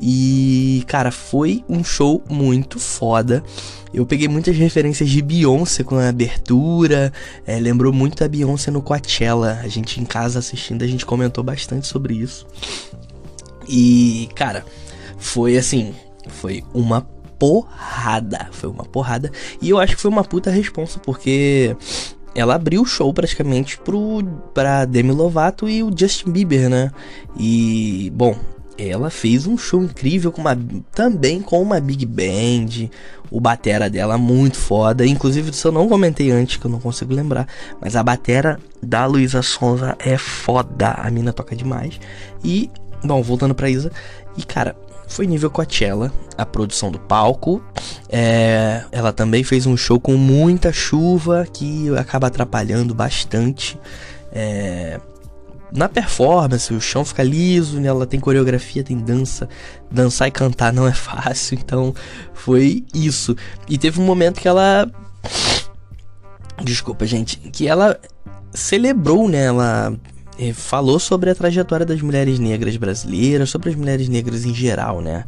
E, 0.00 0.82
cara, 0.86 1.10
foi 1.10 1.62
um 1.68 1.84
show 1.84 2.24
muito 2.26 2.78
foda. 2.78 3.44
Eu 3.92 4.06
peguei 4.06 4.28
muitas 4.28 4.56
referências 4.56 5.10
de 5.10 5.20
Beyoncé 5.20 5.84
com 5.84 5.96
a 5.96 6.08
abertura. 6.08 7.12
É, 7.46 7.60
lembrou 7.60 7.92
muito 7.92 8.24
a 8.24 8.28
Beyoncé 8.28 8.70
no 8.70 8.80
Coachella. 8.80 9.60
A 9.62 9.68
gente 9.68 10.00
em 10.00 10.06
casa 10.06 10.38
assistindo, 10.38 10.82
a 10.82 10.86
gente 10.86 11.04
comentou 11.04 11.44
bastante 11.44 11.86
sobre 11.86 12.14
isso. 12.14 12.46
E, 13.68 14.30
cara, 14.34 14.64
foi 15.18 15.58
assim. 15.58 15.94
Foi 16.28 16.64
uma 16.72 17.02
porrada. 17.38 18.48
Foi 18.52 18.70
uma 18.70 18.84
porrada. 18.84 19.30
E 19.60 19.68
eu 19.68 19.78
acho 19.78 19.96
que 19.96 20.02
foi 20.02 20.10
uma 20.10 20.24
puta 20.24 20.50
responsa, 20.50 20.98
porque 20.98 21.76
ela 22.34 22.54
abriu 22.54 22.82
o 22.82 22.86
show 22.86 23.12
praticamente 23.12 23.78
pro, 23.78 24.22
pra 24.54 24.84
Demi 24.84 25.12
Lovato 25.12 25.68
e 25.68 25.82
o 25.82 25.90
Justin 25.96 26.30
Bieber, 26.30 26.68
né? 26.68 26.92
E, 27.38 28.12
bom, 28.14 28.36
ela 28.78 29.10
fez 29.10 29.46
um 29.46 29.58
show 29.58 29.82
incrível 29.82 30.32
com 30.32 30.40
uma, 30.40 30.58
também 30.92 31.40
com 31.40 31.60
uma 31.60 31.80
big 31.80 32.06
band, 32.06 32.88
o 33.30 33.40
batera 33.40 33.90
dela 33.90 34.16
muito 34.16 34.56
foda, 34.56 35.06
inclusive 35.06 35.50
isso 35.50 35.68
eu 35.68 35.72
não 35.72 35.88
comentei 35.88 36.30
antes 36.30 36.56
que 36.56 36.64
eu 36.64 36.70
não 36.70 36.80
consigo 36.80 37.12
lembrar, 37.12 37.46
mas 37.80 37.94
a 37.94 38.02
batera 38.02 38.58
da 38.82 39.04
Luísa 39.06 39.42
Sonza 39.42 39.96
é 39.98 40.16
foda, 40.16 40.92
a 40.92 41.10
mina 41.10 41.32
toca 41.32 41.54
demais. 41.54 42.00
E, 42.42 42.70
bom, 43.04 43.22
voltando 43.22 43.54
pra 43.54 43.68
Isa, 43.68 43.92
e 44.36 44.42
cara, 44.44 44.76
foi 45.10 45.26
nível 45.26 45.50
Coachella, 45.50 46.12
a 46.38 46.46
produção 46.46 46.90
do 46.90 46.98
palco. 46.98 47.60
É, 48.08 48.84
ela 48.92 49.12
também 49.12 49.42
fez 49.42 49.66
um 49.66 49.76
show 49.76 49.98
com 49.98 50.16
muita 50.16 50.72
chuva 50.72 51.46
que 51.52 51.94
acaba 51.98 52.28
atrapalhando 52.28 52.94
bastante. 52.94 53.78
É, 54.32 55.00
na 55.72 55.88
performance, 55.88 56.72
o 56.72 56.80
chão 56.80 57.04
fica 57.04 57.24
liso, 57.24 57.80
né? 57.80 57.88
ela 57.88 58.06
tem 58.06 58.20
coreografia, 58.20 58.84
tem 58.84 58.98
dança. 58.98 59.48
Dançar 59.90 60.28
e 60.28 60.30
cantar 60.30 60.72
não 60.72 60.86
é 60.86 60.92
fácil, 60.94 61.58
então 61.60 61.92
foi 62.32 62.84
isso. 62.94 63.36
E 63.68 63.76
teve 63.76 64.00
um 64.00 64.04
momento 64.04 64.40
que 64.40 64.46
ela. 64.46 64.88
Desculpa, 66.62 67.04
gente. 67.04 67.36
Que 67.36 67.66
ela 67.66 67.98
celebrou, 68.52 69.28
né? 69.28 69.46
Ela 69.46 69.92
falou 70.54 70.98
sobre 70.98 71.30
a 71.30 71.34
trajetória 71.34 71.84
das 71.84 72.00
mulheres 72.00 72.38
negras 72.38 72.76
brasileiras, 72.76 73.50
sobre 73.50 73.70
as 73.70 73.76
mulheres 73.76 74.08
negras 74.08 74.44
em 74.44 74.54
geral, 74.54 75.00
né? 75.00 75.24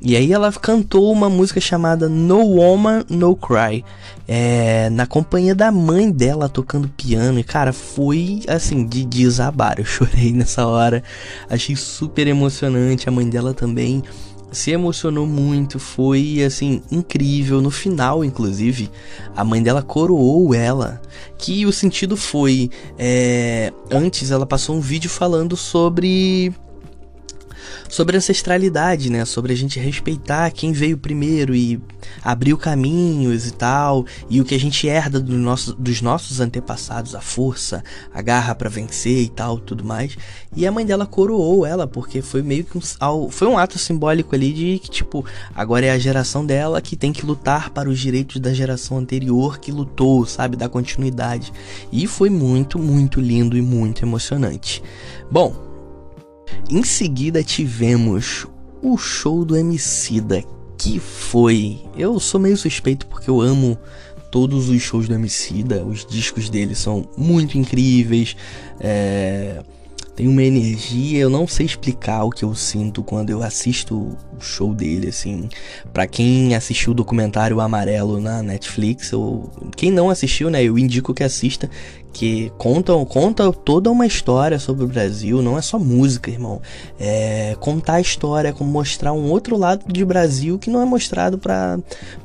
E 0.00 0.14
aí 0.14 0.30
ela 0.30 0.52
cantou 0.52 1.10
uma 1.10 1.28
música 1.28 1.58
chamada 1.58 2.06
No 2.08 2.40
Woman 2.40 3.04
No 3.08 3.34
Cry, 3.34 3.82
é, 4.28 4.90
na 4.90 5.06
companhia 5.06 5.54
da 5.54 5.72
mãe 5.72 6.10
dela 6.10 6.50
tocando 6.50 6.88
piano. 6.88 7.38
E 7.38 7.44
cara, 7.44 7.72
foi 7.72 8.42
assim 8.46 8.86
de 8.86 9.04
desabar. 9.06 9.78
Eu 9.78 9.84
chorei 9.86 10.32
nessa 10.34 10.66
hora, 10.66 11.02
achei 11.48 11.74
super 11.74 12.26
emocionante. 12.26 13.08
A 13.08 13.12
mãe 13.12 13.28
dela 13.28 13.54
também 13.54 14.02
se 14.50 14.70
emocionou 14.70 15.26
muito, 15.26 15.78
foi 15.78 16.42
assim 16.42 16.82
incrível. 16.90 17.60
No 17.60 17.70
final, 17.70 18.24
inclusive, 18.24 18.90
a 19.36 19.44
mãe 19.44 19.62
dela 19.62 19.82
coroou 19.82 20.54
ela. 20.54 21.00
Que 21.38 21.66
o 21.66 21.72
sentido 21.72 22.16
foi: 22.16 22.70
é, 22.98 23.72
antes 23.90 24.30
ela 24.30 24.46
passou 24.46 24.76
um 24.76 24.80
vídeo 24.80 25.10
falando 25.10 25.56
sobre 25.56 26.54
sobre 27.88 28.16
ancestralidade, 28.16 29.10
né? 29.10 29.24
Sobre 29.24 29.52
a 29.52 29.56
gente 29.56 29.78
respeitar 29.78 30.50
quem 30.50 30.72
veio 30.72 30.98
primeiro 30.98 31.54
e 31.54 31.80
abrir 32.22 32.56
caminhos 32.56 33.46
e 33.46 33.52
tal, 33.52 34.04
e 34.28 34.40
o 34.40 34.44
que 34.44 34.54
a 34.54 34.60
gente 34.60 34.86
herda 34.86 35.20
do 35.20 35.32
nosso, 35.32 35.74
dos 35.74 36.00
nossos 36.00 36.40
antepassados, 36.40 37.14
a 37.14 37.20
força, 37.20 37.82
a 38.12 38.22
garra 38.22 38.54
para 38.54 38.68
vencer 38.68 39.22
e 39.22 39.28
tal, 39.28 39.58
tudo 39.58 39.84
mais. 39.84 40.16
E 40.54 40.66
a 40.66 40.72
mãe 40.72 40.86
dela 40.86 41.06
coroou 41.06 41.66
ela, 41.66 41.86
porque 41.86 42.22
foi 42.22 42.42
meio 42.42 42.64
que 42.64 42.78
um, 42.78 43.30
foi 43.30 43.48
um 43.48 43.58
ato 43.58 43.78
simbólico 43.78 44.34
ali 44.34 44.52
de 44.52 44.78
que, 44.78 44.90
tipo, 44.90 45.24
agora 45.54 45.86
é 45.86 45.90
a 45.90 45.98
geração 45.98 46.44
dela 46.44 46.80
que 46.80 46.96
tem 46.96 47.12
que 47.12 47.26
lutar 47.26 47.70
para 47.70 47.88
os 47.88 47.98
direitos 47.98 48.40
da 48.40 48.52
geração 48.52 48.98
anterior 48.98 49.58
que 49.58 49.70
lutou, 49.70 50.24
sabe? 50.26 50.56
Da 50.56 50.68
continuidade. 50.68 51.52
E 51.92 52.06
foi 52.06 52.30
muito, 52.30 52.78
muito 52.78 53.20
lindo 53.20 53.56
e 53.56 53.62
muito 53.62 54.04
emocionante. 54.04 54.82
Bom, 55.30 55.54
em 56.70 56.82
seguida 56.82 57.42
tivemos 57.42 58.46
o 58.82 58.96
show 58.96 59.44
do 59.44 59.56
Emicida, 59.56 60.44
que 60.78 60.98
foi... 60.98 61.80
Eu 61.96 62.20
sou 62.20 62.40
meio 62.40 62.56
suspeito 62.56 63.06
porque 63.06 63.30
eu 63.30 63.40
amo 63.40 63.78
todos 64.30 64.68
os 64.68 64.82
shows 64.82 65.08
do 65.08 65.14
Emicida, 65.14 65.84
os 65.84 66.04
discos 66.04 66.50
dele 66.50 66.74
são 66.74 67.08
muito 67.16 67.56
incríveis, 67.56 68.36
é... 68.78 69.62
tem 70.16 70.26
uma 70.26 70.42
energia, 70.42 71.18
eu 71.18 71.28
não 71.28 71.46
sei 71.46 71.66
explicar 71.66 72.24
o 72.24 72.30
que 72.30 72.42
eu 72.42 72.54
sinto 72.54 73.02
quando 73.02 73.28
eu 73.28 73.42
assisto 73.42 73.94
o 73.94 74.40
show 74.40 74.74
dele, 74.74 75.08
assim. 75.08 75.46
Para 75.92 76.06
quem 76.06 76.54
assistiu 76.54 76.92
o 76.92 76.94
documentário 76.94 77.60
Amarelo 77.60 78.18
na 78.18 78.42
Netflix, 78.42 79.12
ou 79.12 79.50
quem 79.76 79.90
não 79.90 80.08
assistiu, 80.08 80.48
né, 80.48 80.64
eu 80.64 80.78
indico 80.78 81.12
que 81.12 81.22
assista, 81.22 81.68
que 82.14 82.50
conta, 82.56 82.92
conta 83.04 83.52
toda 83.52 83.90
uma 83.90 84.06
história 84.06 84.58
sobre 84.58 84.86
o 84.86 84.88
Brasil, 84.88 85.42
não 85.42 85.58
é 85.58 85.60
só 85.60 85.78
música, 85.78 86.30
irmão. 86.30 86.62
É 86.98 87.54
contar 87.60 87.96
a 87.96 88.00
história, 88.00 88.54
como 88.54 88.70
mostrar 88.70 89.12
um 89.12 89.30
outro 89.30 89.54
lado 89.54 89.84
de 89.86 90.02
Brasil 90.02 90.58
que 90.58 90.70
não 90.70 90.80
é 90.80 90.86
mostrado 90.86 91.36
para 91.36 91.78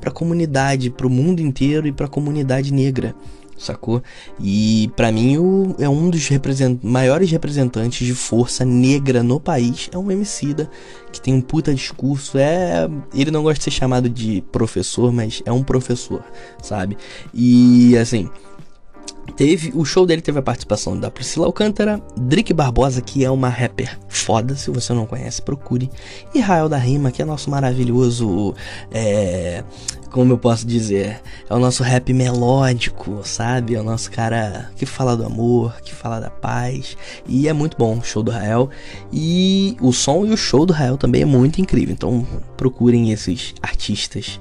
a 0.05 0.11
comunidade, 0.11 0.89
para 0.89 1.07
o 1.07 1.09
mundo 1.09 1.41
inteiro 1.41 1.87
e 1.87 1.91
para 1.91 2.05
a 2.05 2.09
comunidade 2.09 2.71
negra 2.71 3.13
sacou? 3.61 4.01
E 4.39 4.91
para 4.95 5.11
mim 5.11 5.37
o, 5.37 5.75
é 5.79 5.87
um 5.87 6.09
dos 6.09 6.27
represent 6.27 6.79
maiores 6.83 7.31
representantes 7.31 8.05
de 8.05 8.13
força 8.13 8.65
negra 8.65 9.23
no 9.23 9.39
país, 9.39 9.89
é 9.91 9.97
um 9.97 10.11
Emicida, 10.11 10.69
que 11.11 11.21
tem 11.21 11.33
um 11.33 11.41
puta 11.41 11.73
discurso, 11.73 12.37
é... 12.37 12.89
Ele 13.13 13.31
não 13.31 13.43
gosta 13.43 13.59
de 13.59 13.63
ser 13.65 13.71
chamado 13.71 14.09
de 14.09 14.43
professor, 14.51 15.11
mas 15.11 15.41
é 15.45 15.51
um 15.51 15.63
professor, 15.63 16.23
sabe? 16.61 16.97
E 17.33 17.97
assim... 17.97 18.29
Teve, 19.35 19.71
o 19.73 19.85
show 19.85 20.05
dele 20.05 20.21
teve 20.21 20.39
a 20.39 20.41
participação 20.41 20.99
da 20.99 21.09
Priscila 21.09 21.45
Alcântara, 21.45 22.01
Drick 22.17 22.53
Barbosa, 22.53 23.01
que 23.01 23.23
é 23.23 23.31
uma 23.31 23.49
rapper 23.49 23.97
foda, 24.07 24.55
se 24.55 24.69
você 24.69 24.93
não 24.93 25.05
conhece, 25.05 25.41
procure. 25.41 25.89
E 26.33 26.39
Rael 26.39 26.67
da 26.67 26.77
Rima, 26.77 27.11
que 27.11 27.21
é 27.21 27.25
nosso 27.25 27.49
maravilhoso. 27.49 28.53
É, 28.91 29.63
como 30.11 30.33
eu 30.33 30.37
posso 30.37 30.67
dizer? 30.67 31.21
É 31.49 31.55
o 31.55 31.59
nosso 31.59 31.81
rap 31.81 32.13
melódico, 32.13 33.21
sabe? 33.23 33.75
É 33.75 33.79
o 33.79 33.83
nosso 33.83 34.11
cara 34.11 34.69
que 34.75 34.85
fala 34.85 35.15
do 35.15 35.25
amor, 35.25 35.73
que 35.81 35.93
fala 35.93 36.19
da 36.19 36.29
paz. 36.29 36.97
E 37.25 37.47
é 37.47 37.53
muito 37.53 37.77
bom 37.77 37.97
o 37.97 38.03
show 38.03 38.21
do 38.21 38.31
Rael. 38.31 38.69
E 39.11 39.77
o 39.81 39.93
som 39.93 40.25
e 40.25 40.31
o 40.31 40.37
show 40.37 40.65
do 40.65 40.73
Rael 40.73 40.97
também 40.97 41.21
é 41.21 41.25
muito 41.25 41.61
incrível. 41.61 41.93
Então 41.93 42.27
procurem 42.57 43.11
esses 43.11 43.55
artistas. 43.61 44.39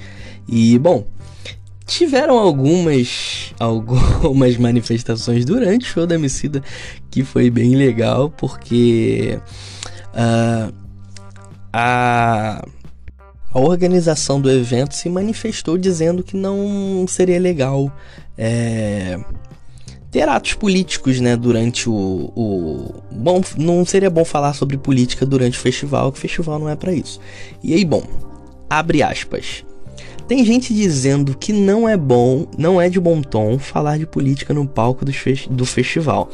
E 0.49 0.79
bom 0.79 1.07
tiveram 1.91 2.39
algumas 2.39 3.53
algumas 3.59 4.57
manifestações 4.57 5.45
durante 5.45 5.87
o 5.87 5.89
show 5.89 6.07
da 6.07 6.15
Emicida 6.15 6.63
que 7.11 7.25
foi 7.25 7.51
bem 7.51 7.75
legal 7.75 8.31
porque 8.31 9.39
uh, 10.15 10.73
a 11.73 12.65
a 13.53 13.59
organização 13.59 14.41
do 14.41 14.49
evento 14.49 14.95
se 14.95 15.09
manifestou 15.09 15.77
dizendo 15.77 16.23
que 16.23 16.37
não 16.37 17.05
seria 17.09 17.41
legal 17.41 17.93
é, 18.39 19.19
ter 20.09 20.29
atos 20.29 20.55
políticos, 20.55 21.19
né, 21.19 21.37
durante 21.37 21.91
o, 21.91 22.33
o, 22.37 23.03
bom, 23.11 23.41
não 23.59 23.85
seria 23.85 24.09
bom 24.09 24.25
falar 24.25 24.55
sobre 24.55 24.79
política 24.79 25.27
durante 25.27 25.59
o 25.59 25.61
festival, 25.61 26.13
que 26.13 26.19
o 26.19 26.21
festival 26.21 26.61
não 26.61 26.69
é 26.69 26.77
para 26.77 26.93
isso. 26.93 27.21
E 27.61 27.75
aí, 27.75 27.85
bom, 27.85 28.05
abre 28.69 29.03
aspas. 29.03 29.65
Tem 30.31 30.45
gente 30.45 30.73
dizendo 30.73 31.37
que 31.37 31.53
não 31.53 31.89
é 31.89 31.97
bom, 31.97 32.47
não 32.57 32.81
é 32.81 32.89
de 32.89 33.01
bom 33.01 33.21
tom 33.21 33.59
falar 33.59 33.99
de 33.99 34.07
política 34.07 34.55
no 34.55 34.65
palco 34.65 35.05
do, 35.05 35.13
fe 35.13 35.49
do 35.51 35.67
festival. 35.67 36.31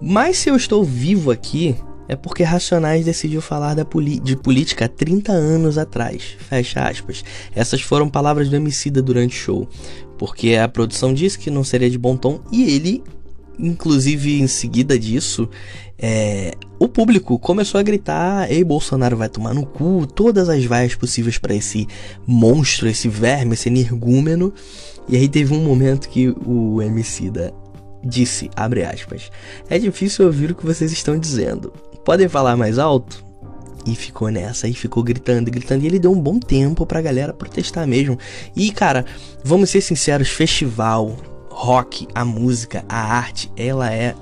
Mas 0.00 0.38
se 0.38 0.48
eu 0.48 0.56
estou 0.56 0.82
vivo 0.82 1.30
aqui, 1.30 1.76
é 2.08 2.16
porque 2.16 2.42
Racionais 2.42 3.04
decidiu 3.04 3.42
falar 3.42 3.74
de 3.74 4.36
política 4.36 4.86
há 4.86 4.88
30 4.88 5.32
anos 5.32 5.76
atrás. 5.76 6.34
Fecha 6.38 6.88
aspas. 6.88 7.22
Essas 7.54 7.82
foram 7.82 8.08
palavras 8.08 8.48
do 8.48 8.56
Emicida 8.56 9.02
durante 9.02 9.36
o 9.36 9.38
show. 9.38 9.68
Porque 10.16 10.54
a 10.54 10.66
produção 10.66 11.12
disse 11.12 11.38
que 11.38 11.50
não 11.50 11.62
seria 11.62 11.90
de 11.90 11.98
bom 11.98 12.16
tom 12.16 12.40
e 12.50 12.74
ele, 12.74 13.04
inclusive 13.58 14.40
em 14.40 14.46
seguida 14.46 14.98
disso, 14.98 15.48
é, 15.98 16.54
o 16.78 16.88
público 16.88 17.38
começou 17.38 17.78
a 17.78 17.82
gritar: 17.82 18.50
Ei, 18.50 18.64
Bolsonaro 18.64 19.16
vai 19.16 19.28
tomar 19.28 19.52
no 19.54 19.66
cu, 19.66 20.06
todas 20.06 20.48
as 20.48 20.64
vaias 20.64 20.94
possíveis 20.94 21.38
para 21.38 21.54
esse 21.54 21.86
monstro, 22.26 22.88
esse 22.88 23.08
verme, 23.08 23.54
esse 23.54 23.68
energúmeno. 23.68 24.52
E 25.08 25.16
aí 25.16 25.28
teve 25.28 25.52
um 25.52 25.62
momento 25.62 26.08
que 26.08 26.34
o 26.46 26.80
Emicida 26.80 27.52
disse, 28.02 28.50
abre 28.56 28.84
aspas, 28.84 29.30
é 29.68 29.78
difícil 29.78 30.26
ouvir 30.26 30.50
o 30.50 30.54
que 30.54 30.64
vocês 30.64 30.90
estão 30.92 31.18
dizendo. 31.18 31.72
Podem 32.04 32.28
falar 32.28 32.56
mais 32.56 32.78
alto? 32.78 33.24
E 33.86 33.94
ficou 33.94 34.28
nessa, 34.28 34.68
e 34.68 34.74
ficou 34.74 35.02
gritando, 35.02 35.50
gritando. 35.50 35.84
E 35.84 35.86
ele 35.86 35.98
deu 35.98 36.12
um 36.12 36.20
bom 36.20 36.38
tempo 36.38 36.84
pra 36.84 37.00
galera 37.00 37.32
protestar 37.32 37.86
mesmo. 37.86 38.18
E, 38.54 38.70
cara, 38.70 39.06
vamos 39.42 39.70
ser 39.70 39.80
sinceros: 39.80 40.28
festival, 40.28 41.16
rock, 41.50 42.08
a 42.14 42.24
música, 42.24 42.84
a 42.88 42.96
arte, 42.96 43.50
ela 43.56 43.92
é 43.92 44.14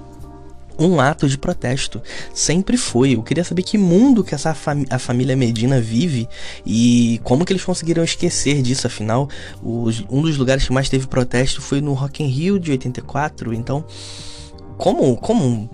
um 0.78 1.00
ato 1.00 1.28
de 1.28 1.36
protesto. 1.36 2.00
Sempre 2.32 2.76
foi. 2.76 3.14
Eu 3.14 3.22
queria 3.22 3.42
saber 3.42 3.62
que 3.62 3.76
mundo 3.76 4.22
que 4.22 4.34
essa 4.34 4.56
a 4.90 4.98
família 4.98 5.36
Medina 5.36 5.80
vive 5.80 6.28
e 6.64 7.20
como 7.24 7.44
que 7.44 7.52
eles 7.52 7.64
conseguiram 7.64 8.04
esquecer 8.04 8.62
disso. 8.62 8.86
Afinal, 8.86 9.28
os, 9.62 10.04
um 10.08 10.22
dos 10.22 10.36
lugares 10.36 10.66
que 10.66 10.72
mais 10.72 10.88
teve 10.88 11.06
protesto 11.06 11.60
foi 11.60 11.80
no 11.80 11.94
Rock 11.94 12.22
in 12.22 12.28
Rio 12.28 12.58
de 12.58 12.70
84. 12.70 13.52
Então, 13.52 13.84
como, 14.76 15.16
como 15.16 15.68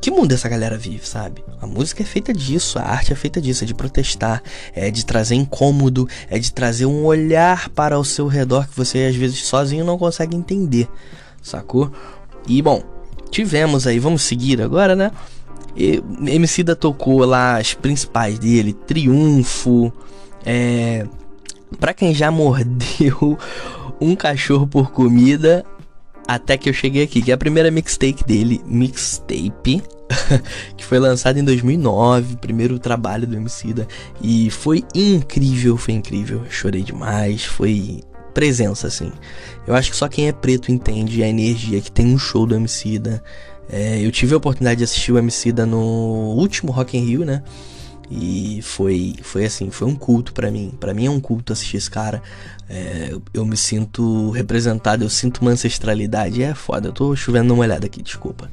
que 0.00 0.10
mundo 0.10 0.32
essa 0.32 0.48
galera 0.48 0.78
vive, 0.78 1.06
sabe? 1.06 1.44
A 1.60 1.66
música 1.66 2.02
é 2.02 2.06
feita 2.06 2.32
disso, 2.32 2.78
a 2.78 2.82
arte 2.82 3.12
é 3.12 3.16
feita 3.16 3.40
disso, 3.40 3.64
é 3.64 3.66
de 3.66 3.74
protestar, 3.74 4.42
é 4.74 4.90
de 4.90 5.04
trazer 5.04 5.34
incômodo, 5.34 6.08
é 6.30 6.38
de 6.38 6.52
trazer 6.52 6.86
um 6.86 7.04
olhar 7.04 7.68
para 7.70 7.98
o 7.98 8.04
seu 8.04 8.26
redor 8.26 8.66
que 8.66 8.76
você 8.76 9.04
às 9.04 9.16
vezes 9.16 9.44
sozinho 9.44 9.84
não 9.84 9.98
consegue 9.98 10.36
entender, 10.36 10.88
sacou? 11.42 11.92
E 12.46 12.62
bom, 12.62 12.82
tivemos 13.30 13.86
aí, 13.86 13.98
vamos 13.98 14.22
seguir 14.22 14.62
agora, 14.62 14.96
né? 14.96 15.10
E, 15.76 16.02
MC 16.26 16.62
da 16.62 16.74
tocou 16.74 17.24
lá 17.24 17.58
as 17.58 17.74
principais 17.74 18.38
dele, 18.38 18.72
Triunfo, 18.72 19.92
é. 20.44 21.06
Pra 21.78 21.92
quem 21.92 22.14
já 22.14 22.30
mordeu 22.30 23.38
um 24.00 24.16
cachorro 24.16 24.66
por 24.66 24.90
comida, 24.90 25.64
até 26.28 26.58
que 26.58 26.68
eu 26.68 26.74
cheguei 26.74 27.02
aqui, 27.02 27.22
que 27.22 27.30
é 27.30 27.34
a 27.34 27.38
primeira 27.38 27.70
mixtape 27.70 28.22
dele, 28.22 28.60
mixtape, 28.66 29.82
que 30.76 30.84
foi 30.84 30.98
lançada 30.98 31.40
em 31.40 31.44
2009, 31.44 32.36
primeiro 32.36 32.78
trabalho 32.78 33.26
do 33.26 33.34
Emicida, 33.34 33.88
e 34.20 34.50
foi 34.50 34.84
incrível, 34.94 35.78
foi 35.78 35.94
incrível, 35.94 36.42
chorei 36.50 36.82
demais, 36.82 37.46
foi 37.46 38.02
presença, 38.34 38.86
assim. 38.86 39.10
Eu 39.66 39.74
acho 39.74 39.90
que 39.90 39.96
só 39.96 40.06
quem 40.06 40.28
é 40.28 40.32
preto 40.32 40.70
entende 40.70 41.22
a 41.22 41.28
energia 41.28 41.80
que 41.80 41.90
tem 41.90 42.06
um 42.06 42.18
show 42.18 42.46
do 42.46 42.54
Emicida. 42.54 43.22
É, 43.70 43.98
eu 44.04 44.12
tive 44.12 44.34
a 44.34 44.36
oportunidade 44.36 44.78
de 44.78 44.84
assistir 44.84 45.12
o 45.12 45.18
Emicida 45.18 45.64
no 45.64 45.78
último 46.36 46.70
Rock 46.70 46.96
in 46.96 47.04
Rio, 47.06 47.24
né? 47.24 47.42
E 48.10 48.60
foi, 48.62 49.16
foi 49.22 49.44
assim, 49.44 49.70
foi 49.70 49.86
um 49.86 49.94
culto 49.94 50.32
para 50.32 50.50
mim. 50.50 50.72
para 50.78 50.94
mim 50.94 51.06
é 51.06 51.10
um 51.10 51.20
culto 51.20 51.52
assistir 51.52 51.76
esse 51.76 51.90
cara. 51.90 52.22
É, 52.68 53.14
eu 53.32 53.44
me 53.44 53.56
sinto 53.56 54.30
representado, 54.30 55.04
eu 55.04 55.10
sinto 55.10 55.38
uma 55.38 55.50
ancestralidade. 55.50 56.42
É 56.42 56.54
foda, 56.54 56.88
eu 56.88 56.92
tô 56.92 57.14
chovendo 57.14 57.52
uma 57.54 57.62
olhada 57.62 57.86
aqui, 57.86 58.02
desculpa. 58.02 58.50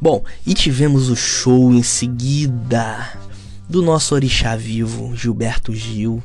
Bom, 0.00 0.24
e 0.46 0.54
tivemos 0.54 1.08
o 1.08 1.16
show 1.16 1.72
em 1.72 1.82
seguida 1.82 3.10
do 3.68 3.82
nosso 3.82 4.14
orixá 4.14 4.56
vivo, 4.56 5.14
Gilberto 5.14 5.74
Gil 5.74 6.22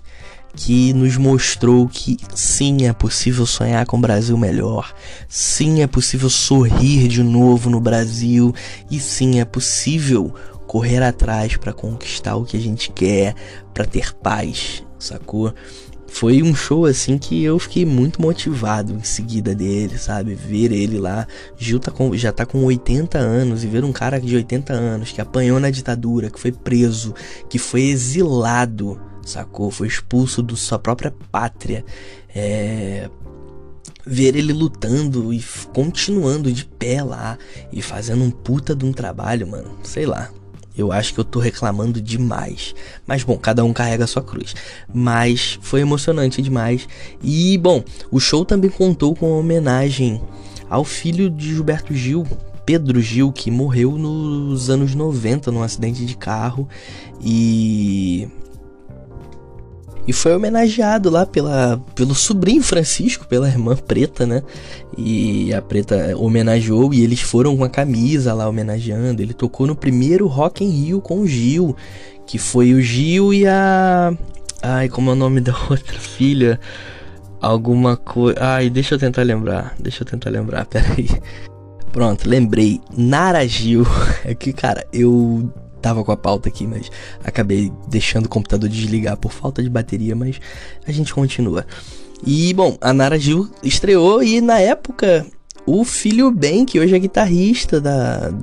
que 0.56 0.94
nos 0.94 1.18
mostrou 1.18 1.88
que 1.88 2.18
sim 2.36 2.86
é 2.86 2.94
possível 2.94 3.46
sonhar 3.46 3.86
com 3.86 3.98
um 3.98 4.02
Brasil 4.02 4.38
melhor, 4.38 4.94
sim 5.28 5.82
é 5.82 5.88
possível 5.88 6.30
sorrir 6.30 7.08
de 7.08 7.24
novo 7.24 7.70
no 7.70 7.80
Brasil 7.80 8.54
e 8.90 9.00
sim 9.00 9.40
é 9.40 9.46
possível 9.46 10.34
correr 10.74 11.04
atrás 11.04 11.56
para 11.56 11.72
conquistar 11.72 12.36
o 12.36 12.44
que 12.44 12.58
a 12.58 12.60
gente 12.60 12.92
quer, 12.92 13.36
para 13.76 13.86
ter 13.86 14.12
paz, 14.16 14.84
sacou? 14.98 15.54
Foi 16.08 16.42
um 16.42 16.56
show 16.56 16.88
assim 16.88 17.16
que 17.16 17.44
eu 17.44 17.60
fiquei 17.60 17.86
muito 17.86 18.20
motivado 18.20 18.92
em 18.92 19.04
seguida 19.04 19.54
dele, 19.54 20.00
sabe? 20.00 20.34
Ver 20.34 20.72
ele 20.72 20.98
lá. 20.98 21.28
Gil 21.56 21.80
tá 21.80 21.92
com, 21.92 22.18
já 22.18 22.32
tá 22.32 22.44
com 22.44 22.64
80 22.66 23.20
anos 23.20 23.64
e 23.64 23.68
ver 23.68 23.84
um 23.84 23.92
cara 23.92 24.20
de 24.20 24.36
80 24.36 24.74
anos 24.74 25.12
que 25.12 25.22
apanhou 25.22 25.60
na 25.60 25.70
ditadura, 25.70 26.32
que 26.32 26.40
foi 26.40 26.52
preso, 26.52 27.14
que 27.48 27.60
foi 27.60 27.84
exilado 27.84 29.00
sacou? 29.24 29.70
Foi 29.70 29.88
expulso 29.88 30.42
da 30.42 30.56
sua 30.56 30.80
própria 30.80 31.14
pátria. 31.32 31.86
É... 32.34 33.12
Ver 34.06 34.36
ele 34.36 34.52
lutando 34.52 35.32
e 35.32 35.42
continuando 35.72 36.52
de 36.52 36.66
pé 36.66 37.04
lá 37.04 37.38
e 37.72 37.80
fazendo 37.80 38.24
um 38.24 38.32
puta 38.32 38.76
de 38.76 38.84
um 38.86 38.92
trabalho, 38.92 39.48
mano. 39.48 39.78
Sei 39.84 40.08
lá. 40.08 40.32
Eu 40.78 40.92
acho 40.92 41.14
que 41.14 41.20
eu 41.20 41.24
tô 41.24 41.40
reclamando 41.40 42.02
demais. 42.02 42.74
Mas 43.06 43.24
bom, 43.24 43.38
cada 43.38 43.64
um 43.64 43.74
carrega 43.74 44.04
a 44.04 44.08
sua 44.08 44.24
cruz. 44.24 44.56
Mas 44.94 45.60
foi 45.62 45.82
emocionante 45.82 46.42
demais. 46.42 46.88
E 47.24 47.58
bom, 47.58 47.84
o 48.12 48.20
show 48.20 48.44
também 48.44 48.70
contou 48.70 49.16
com 49.16 49.32
uma 49.32 49.40
homenagem 49.40 50.22
ao 50.70 50.84
filho 50.84 51.30
de 51.30 51.54
Gilberto 51.54 51.94
Gil, 51.94 52.26
Pedro 52.66 53.02
Gil, 53.02 53.32
que 53.32 53.52
morreu 53.52 53.98
nos 53.98 54.70
anos 54.70 54.96
90 54.96 55.52
num 55.52 55.62
acidente 55.62 56.06
de 56.06 56.18
carro. 56.18 56.68
E 57.22 58.28
e 60.06 60.12
foi 60.12 60.36
homenageado 60.36 61.10
lá 61.10 61.26
pela, 61.26 61.82
pelo 61.96 62.14
sobrinho 62.14 62.62
Francisco, 62.62 63.26
pela 63.26 63.48
irmã 63.48 63.76
Preta, 63.76 64.26
né? 64.26 64.44
E 64.98 65.54
a 65.54 65.62
Preta 65.62 66.16
homenageou 66.18 66.94
e 66.94 67.04
eles 67.04 67.22
foram 67.22 67.56
com 67.56 67.64
a 67.64 67.70
camisa 67.70 68.34
lá 68.34 68.48
homenageando. 68.48 69.22
Ele 69.22 69.34
tocou 69.34 69.66
no 69.66 69.76
primeiro 69.76 70.28
Rock 70.28 70.64
in 70.64 70.70
Rio 70.70 71.02
com 71.02 71.22
o 71.22 71.28
Gil, 71.28 71.76
que 72.28 72.38
foi 72.38 72.74
o 72.74 72.82
Gil 72.82 73.34
e 73.34 73.48
a. 73.48 74.14
Ai, 74.62 74.90
como 74.90 75.10
é 75.10 75.14
o 75.14 75.16
nome 75.16 75.40
da 75.40 75.56
outra 75.70 75.98
filha? 75.98 76.60
Alguma 77.42 77.96
coisa. 77.96 78.38
Ai, 78.42 78.70
deixa 78.70 78.96
eu 78.96 79.00
tentar 79.00 79.24
lembrar. 79.24 79.74
Deixa 79.80 80.04
eu 80.04 80.08
tentar 80.08 80.30
lembrar, 80.30 80.66
peraí. 80.68 81.08
Pronto, 81.94 82.28
lembrei. 82.28 82.82
Nara 82.96 83.48
Gil. 83.48 83.86
É 84.26 84.34
que, 84.34 84.54
cara, 84.54 84.86
eu 84.92 85.52
tava 85.84 86.04
com 86.04 86.12
a 86.14 86.18
pauta 86.18 86.48
aqui, 86.48 86.66
mas 86.66 86.90
acabei 87.24 87.72
deixando 87.90 88.26
o 88.26 88.30
computador 88.30 88.70
desligar 88.70 89.18
por 89.18 89.34
falta 89.34 89.62
de 89.62 89.70
bateria, 89.70 90.16
mas 90.16 90.40
a 90.88 90.92
gente 90.92 91.14
continua. 91.14 91.68
E 92.26 92.54
bom, 92.54 92.78
a 92.80 92.94
Nara 92.94 93.20
Gil 93.20 93.50
estreou 93.62 94.24
e 94.24 94.40
na 94.40 94.60
época 94.60 95.28
o 95.66 95.84
filho 95.84 96.32
Ben, 96.32 96.66
que 96.66 96.80
hoje 96.80 96.96
é 96.96 97.00
guitarrista 97.00 97.82
da 97.82 98.34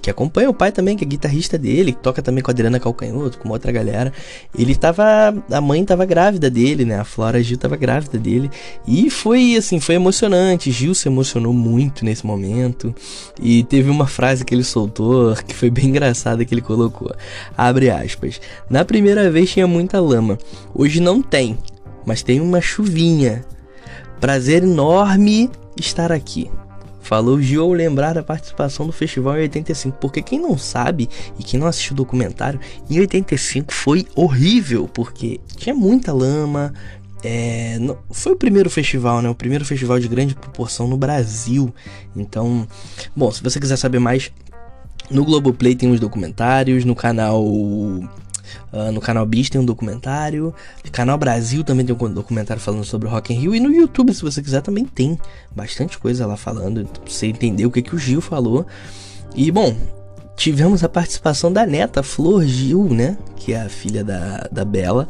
que 0.00 0.10
acompanha 0.10 0.48
o 0.48 0.54
pai 0.54 0.72
também, 0.72 0.96
que 0.96 1.04
é 1.04 1.06
guitarrista 1.06 1.58
dele, 1.58 1.92
toca 1.92 2.22
também 2.22 2.42
com 2.42 2.50
a 2.50 2.52
Adriana 2.52 2.80
Calcanhoto, 2.80 3.38
com 3.38 3.44
uma 3.44 3.54
outra 3.54 3.70
galera. 3.70 4.12
Ele 4.58 4.74
tava. 4.74 5.34
A 5.50 5.60
mãe 5.60 5.84
tava 5.84 6.04
grávida 6.04 6.50
dele, 6.50 6.84
né? 6.84 6.98
A 6.98 7.04
Flora 7.04 7.42
Gil 7.42 7.58
tava 7.58 7.76
grávida 7.76 8.18
dele. 8.18 8.50
E 8.86 9.10
foi 9.10 9.56
assim, 9.56 9.78
foi 9.78 9.94
emocionante. 9.94 10.70
Gil 10.70 10.94
se 10.94 11.08
emocionou 11.08 11.52
muito 11.52 12.04
nesse 12.04 12.24
momento. 12.26 12.94
E 13.40 13.62
teve 13.64 13.90
uma 13.90 14.06
frase 14.06 14.44
que 14.44 14.54
ele 14.54 14.64
soltou 14.64 15.34
que 15.46 15.54
foi 15.54 15.70
bem 15.70 15.86
engraçada 15.86 16.44
que 16.44 16.54
ele 16.54 16.62
colocou. 16.62 17.14
Abre 17.56 17.90
aspas. 17.90 18.40
Na 18.68 18.84
primeira 18.84 19.30
vez 19.30 19.50
tinha 19.50 19.66
muita 19.66 20.00
lama. 20.00 20.38
Hoje 20.74 21.00
não 21.00 21.20
tem, 21.20 21.58
mas 22.06 22.22
tem 22.22 22.40
uma 22.40 22.60
chuvinha. 22.60 23.44
Prazer 24.20 24.62
enorme 24.62 25.50
estar 25.78 26.12
aqui. 26.12 26.50
Falou 27.10 27.42
Gil 27.42 27.72
lembrar 27.72 28.12
da 28.12 28.22
participação 28.22 28.86
do 28.86 28.92
festival 28.92 29.36
em 29.36 29.40
85, 29.40 29.98
porque 29.98 30.22
quem 30.22 30.38
não 30.38 30.56
sabe 30.56 31.08
e 31.36 31.42
quem 31.42 31.58
não 31.58 31.66
assistiu 31.66 31.92
o 31.92 31.96
documentário, 31.96 32.60
em 32.88 33.00
85 33.00 33.74
foi 33.74 34.06
horrível, 34.14 34.86
porque 34.86 35.40
tinha 35.56 35.74
muita 35.74 36.12
lama. 36.12 36.72
É, 37.24 37.78
foi 38.12 38.30
o 38.30 38.36
primeiro 38.36 38.70
festival, 38.70 39.20
né? 39.20 39.28
O 39.28 39.34
primeiro 39.34 39.64
festival 39.64 39.98
de 39.98 40.06
grande 40.06 40.36
proporção 40.36 40.86
no 40.86 40.96
Brasil. 40.96 41.74
Então, 42.14 42.64
bom, 43.14 43.32
se 43.32 43.42
você 43.42 43.58
quiser 43.58 43.76
saber 43.76 43.98
mais, 43.98 44.30
no 45.10 45.24
Globoplay 45.24 45.74
tem 45.74 45.90
os 45.90 45.98
documentários, 45.98 46.84
no 46.84 46.94
canal 46.94 47.44
Uh, 48.72 48.92
no 48.92 49.00
canal 49.00 49.26
Bis 49.26 49.50
tem 49.50 49.60
um 49.60 49.64
documentário. 49.64 50.54
No 50.84 50.90
canal 50.90 51.18
Brasil 51.18 51.64
também 51.64 51.84
tem 51.84 51.94
um 51.94 52.12
documentário 52.12 52.62
falando 52.62 52.84
sobre 52.84 53.08
o 53.08 53.10
Rock 53.10 53.32
in 53.32 53.38
Rio. 53.38 53.54
E 53.54 53.60
no 53.60 53.72
YouTube, 53.72 54.14
se 54.14 54.22
você 54.22 54.42
quiser, 54.42 54.62
também 54.62 54.84
tem 54.84 55.18
bastante 55.50 55.98
coisa 55.98 56.26
lá 56.26 56.36
falando. 56.36 56.84
Pra 56.86 57.02
você 57.06 57.26
entender 57.26 57.66
o 57.66 57.70
que, 57.70 57.82
que 57.82 57.94
o 57.94 57.98
Gil 57.98 58.20
falou. 58.20 58.66
E 59.34 59.50
bom, 59.50 59.76
tivemos 60.36 60.82
a 60.82 60.88
participação 60.88 61.52
da 61.52 61.66
neta 61.66 62.02
Flor 62.02 62.44
Gil, 62.44 62.84
né? 62.84 63.16
Que 63.36 63.52
é 63.52 63.62
a 63.62 63.68
filha 63.68 64.02
da, 64.02 64.48
da 64.50 64.64
Bela. 64.64 65.08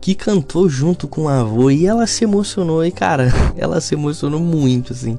que 0.00 0.14
cantou 0.14 0.68
junto 0.68 1.06
com 1.06 1.24
o 1.24 1.28
avô 1.28 1.70
e 1.70 1.86
ela 1.86 2.06
se 2.06 2.24
emocionou 2.24 2.84
e 2.84 2.90
cara, 2.90 3.30
ela 3.56 3.80
se 3.80 3.94
emocionou 3.94 4.40
muito 4.40 4.92
assim. 4.92 5.18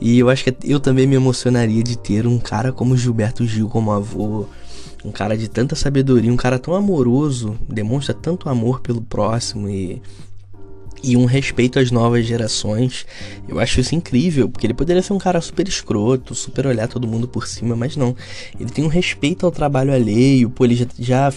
E 0.00 0.18
eu 0.18 0.28
acho 0.28 0.44
que 0.44 0.54
eu 0.62 0.78
também 0.78 1.06
me 1.06 1.16
emocionaria 1.16 1.82
de 1.82 1.96
ter 1.98 2.26
um 2.26 2.38
cara 2.38 2.72
como 2.72 2.96
Gilberto 2.96 3.46
Gil 3.46 3.68
como 3.68 3.90
avô, 3.90 4.46
um 5.04 5.10
cara 5.10 5.36
de 5.36 5.48
tanta 5.48 5.76
sabedoria, 5.76 6.32
um 6.32 6.36
cara 6.36 6.58
tão 6.58 6.74
amoroso, 6.74 7.58
demonstra 7.68 8.14
tanto 8.14 8.48
amor 8.48 8.80
pelo 8.80 9.00
próximo 9.00 9.68
e 9.68 10.00
e 11.02 11.16
um 11.16 11.24
respeito 11.24 11.78
às 11.78 11.90
novas 11.90 12.26
gerações. 12.26 13.06
Eu 13.48 13.58
acho 13.58 13.80
isso 13.80 13.94
incrível, 13.94 14.48
porque 14.48 14.66
ele 14.66 14.74
poderia 14.74 15.02
ser 15.02 15.12
um 15.12 15.18
cara 15.18 15.40
super 15.40 15.66
escroto, 15.68 16.34
super 16.34 16.66
olhar 16.66 16.88
todo 16.88 17.06
mundo 17.06 17.28
por 17.28 17.46
cima, 17.46 17.76
mas 17.76 17.96
não. 17.96 18.16
Ele 18.58 18.70
tem 18.70 18.84
um 18.84 18.88
respeito 18.88 19.46
ao 19.46 19.52
trabalho 19.52 19.92
alheio, 19.92 20.50
pô, 20.50 20.64
ele 20.64 20.74
já, 20.74 20.86
já 20.98 21.32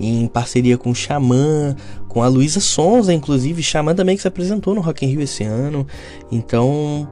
em 0.00 0.26
parceria 0.26 0.78
com 0.78 0.90
o 0.90 0.94
Xamã, 0.94 1.76
com 2.08 2.22
a 2.22 2.28
Luísa 2.28 2.60
Sonza, 2.60 3.12
inclusive, 3.12 3.62
Xamã 3.62 3.94
também 3.94 4.16
que 4.16 4.22
se 4.22 4.28
apresentou 4.28 4.74
no 4.74 4.80
Rock 4.80 5.04
in 5.04 5.10
Rio 5.10 5.20
esse 5.22 5.44
ano. 5.44 5.86
Então, 6.30 7.08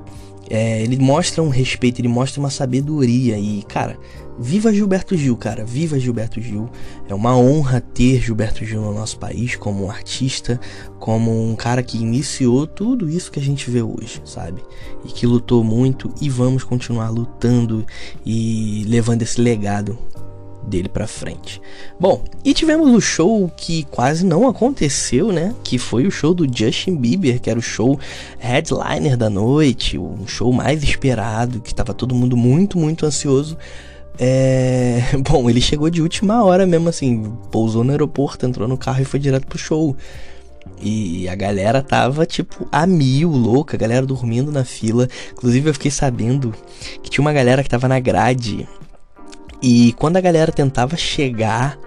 é, 0.49 0.83
ele 0.83 0.99
mostra 0.99 1.43
um 1.43 1.49
respeito, 1.49 2.01
ele 2.01 2.09
mostra 2.09 2.41
uma 2.41 2.51
sabedoria 2.51 3.39
e, 3.39 3.63
cara, 3.69 3.99
Viva 4.43 4.73
Gilberto 4.73 5.15
Gil, 5.15 5.37
cara. 5.37 5.67
Viva 5.67 6.01
Gilberto 6.01 6.41
Gil. 6.41 6.71
É 7.07 7.15
uma 7.15 7.37
honra 7.37 7.79
ter 7.79 8.23
Gilberto 8.23 8.65
Gil 8.65 8.81
no 8.81 8.95
nosso 8.95 9.19
país 9.19 9.55
como 9.55 9.85
um 9.85 9.91
artista, 9.91 10.59
como 10.99 11.31
um 11.47 11.55
cara 11.55 11.83
que 11.83 11.99
iniciou 11.99 12.67
tudo 12.67 13.11
isso 13.11 13.31
que 13.31 13.39
a 13.39 13.43
gente 13.43 13.71
vê 13.71 13.83
hoje, 13.83 14.23
sabe? 14.25 14.63
E 15.05 15.09
que 15.09 15.27
lutou 15.27 15.63
muito 15.63 16.11
e 16.23 16.31
vamos 16.31 16.65
continuar 16.65 17.11
lutando 17.11 17.87
e 18.25 18.83
levando 18.89 19.21
esse 19.21 19.39
legado 19.39 19.99
dele 20.63 20.89
para 20.89 21.07
frente. 21.07 21.61
Bom, 21.99 22.25
e 22.43 22.55
tivemos 22.55 22.89
o 22.95 23.01
show 23.01 23.51
que 23.55 23.85
quase 23.91 24.25
não 24.25 24.49
aconteceu, 24.49 25.33
né? 25.33 25.55
Que 25.63 25.77
foi 25.77 26.07
o 26.07 26.11
show 26.11 26.33
do 26.33 26.47
Justin 26.51 26.97
Bieber, 26.97 27.41
que 27.41 27.51
era 27.51 27.59
o 27.59 27.63
show 27.63 28.01
headliner 28.39 29.19
da 29.19 29.29
noite, 29.29 29.99
um 29.99 30.27
show 30.27 30.51
mais 30.51 30.83
esperado, 30.83 31.61
que 31.61 31.73
estava 31.73 31.93
todo 31.93 32.15
mundo 32.15 32.39
muito, 32.39 32.79
muito 32.79 33.05
ansioso 33.05 33.59
é. 34.23 35.03
Bom, 35.27 35.49
ele 35.49 35.63
chegou 35.63 35.89
de 35.89 36.03
última 36.03 36.45
hora 36.45 36.67
mesmo, 36.67 36.91
assim. 36.91 37.33
Pousou 37.51 37.83
no 37.83 37.91
aeroporto, 37.91 38.45
entrou 38.45 38.69
no 38.69 38.77
carro 38.77 39.01
e 39.01 39.07
foi 39.07 39.19
direto 39.19 39.47
pro 39.47 39.59
show. 39.59 39.97
E 40.79 41.27
a 41.27 41.35
galera 41.35 41.83
tava, 41.83 42.27
tipo, 42.27 42.69
a 42.71 42.87
mil, 42.87 43.31
louca, 43.31 43.77
a 43.77 43.81
galera 43.81 44.05
dormindo 44.05 44.53
na 44.53 44.63
fila. 44.63 45.09
Inclusive, 45.33 45.71
eu 45.71 45.75
fiquei 45.75 45.91
sabendo 45.91 46.55
que 47.03 47.09
tinha 47.09 47.23
uma 47.23 47.33
galera 47.33 47.63
que 47.63 47.69
tava 47.69 47.89
na 47.89 47.99
grade. 47.99 48.69
E 49.63 49.95
quando 49.95 50.19
a 50.19 50.21
galera 50.21 50.53
tentava 50.53 50.97
chegar 50.97 51.79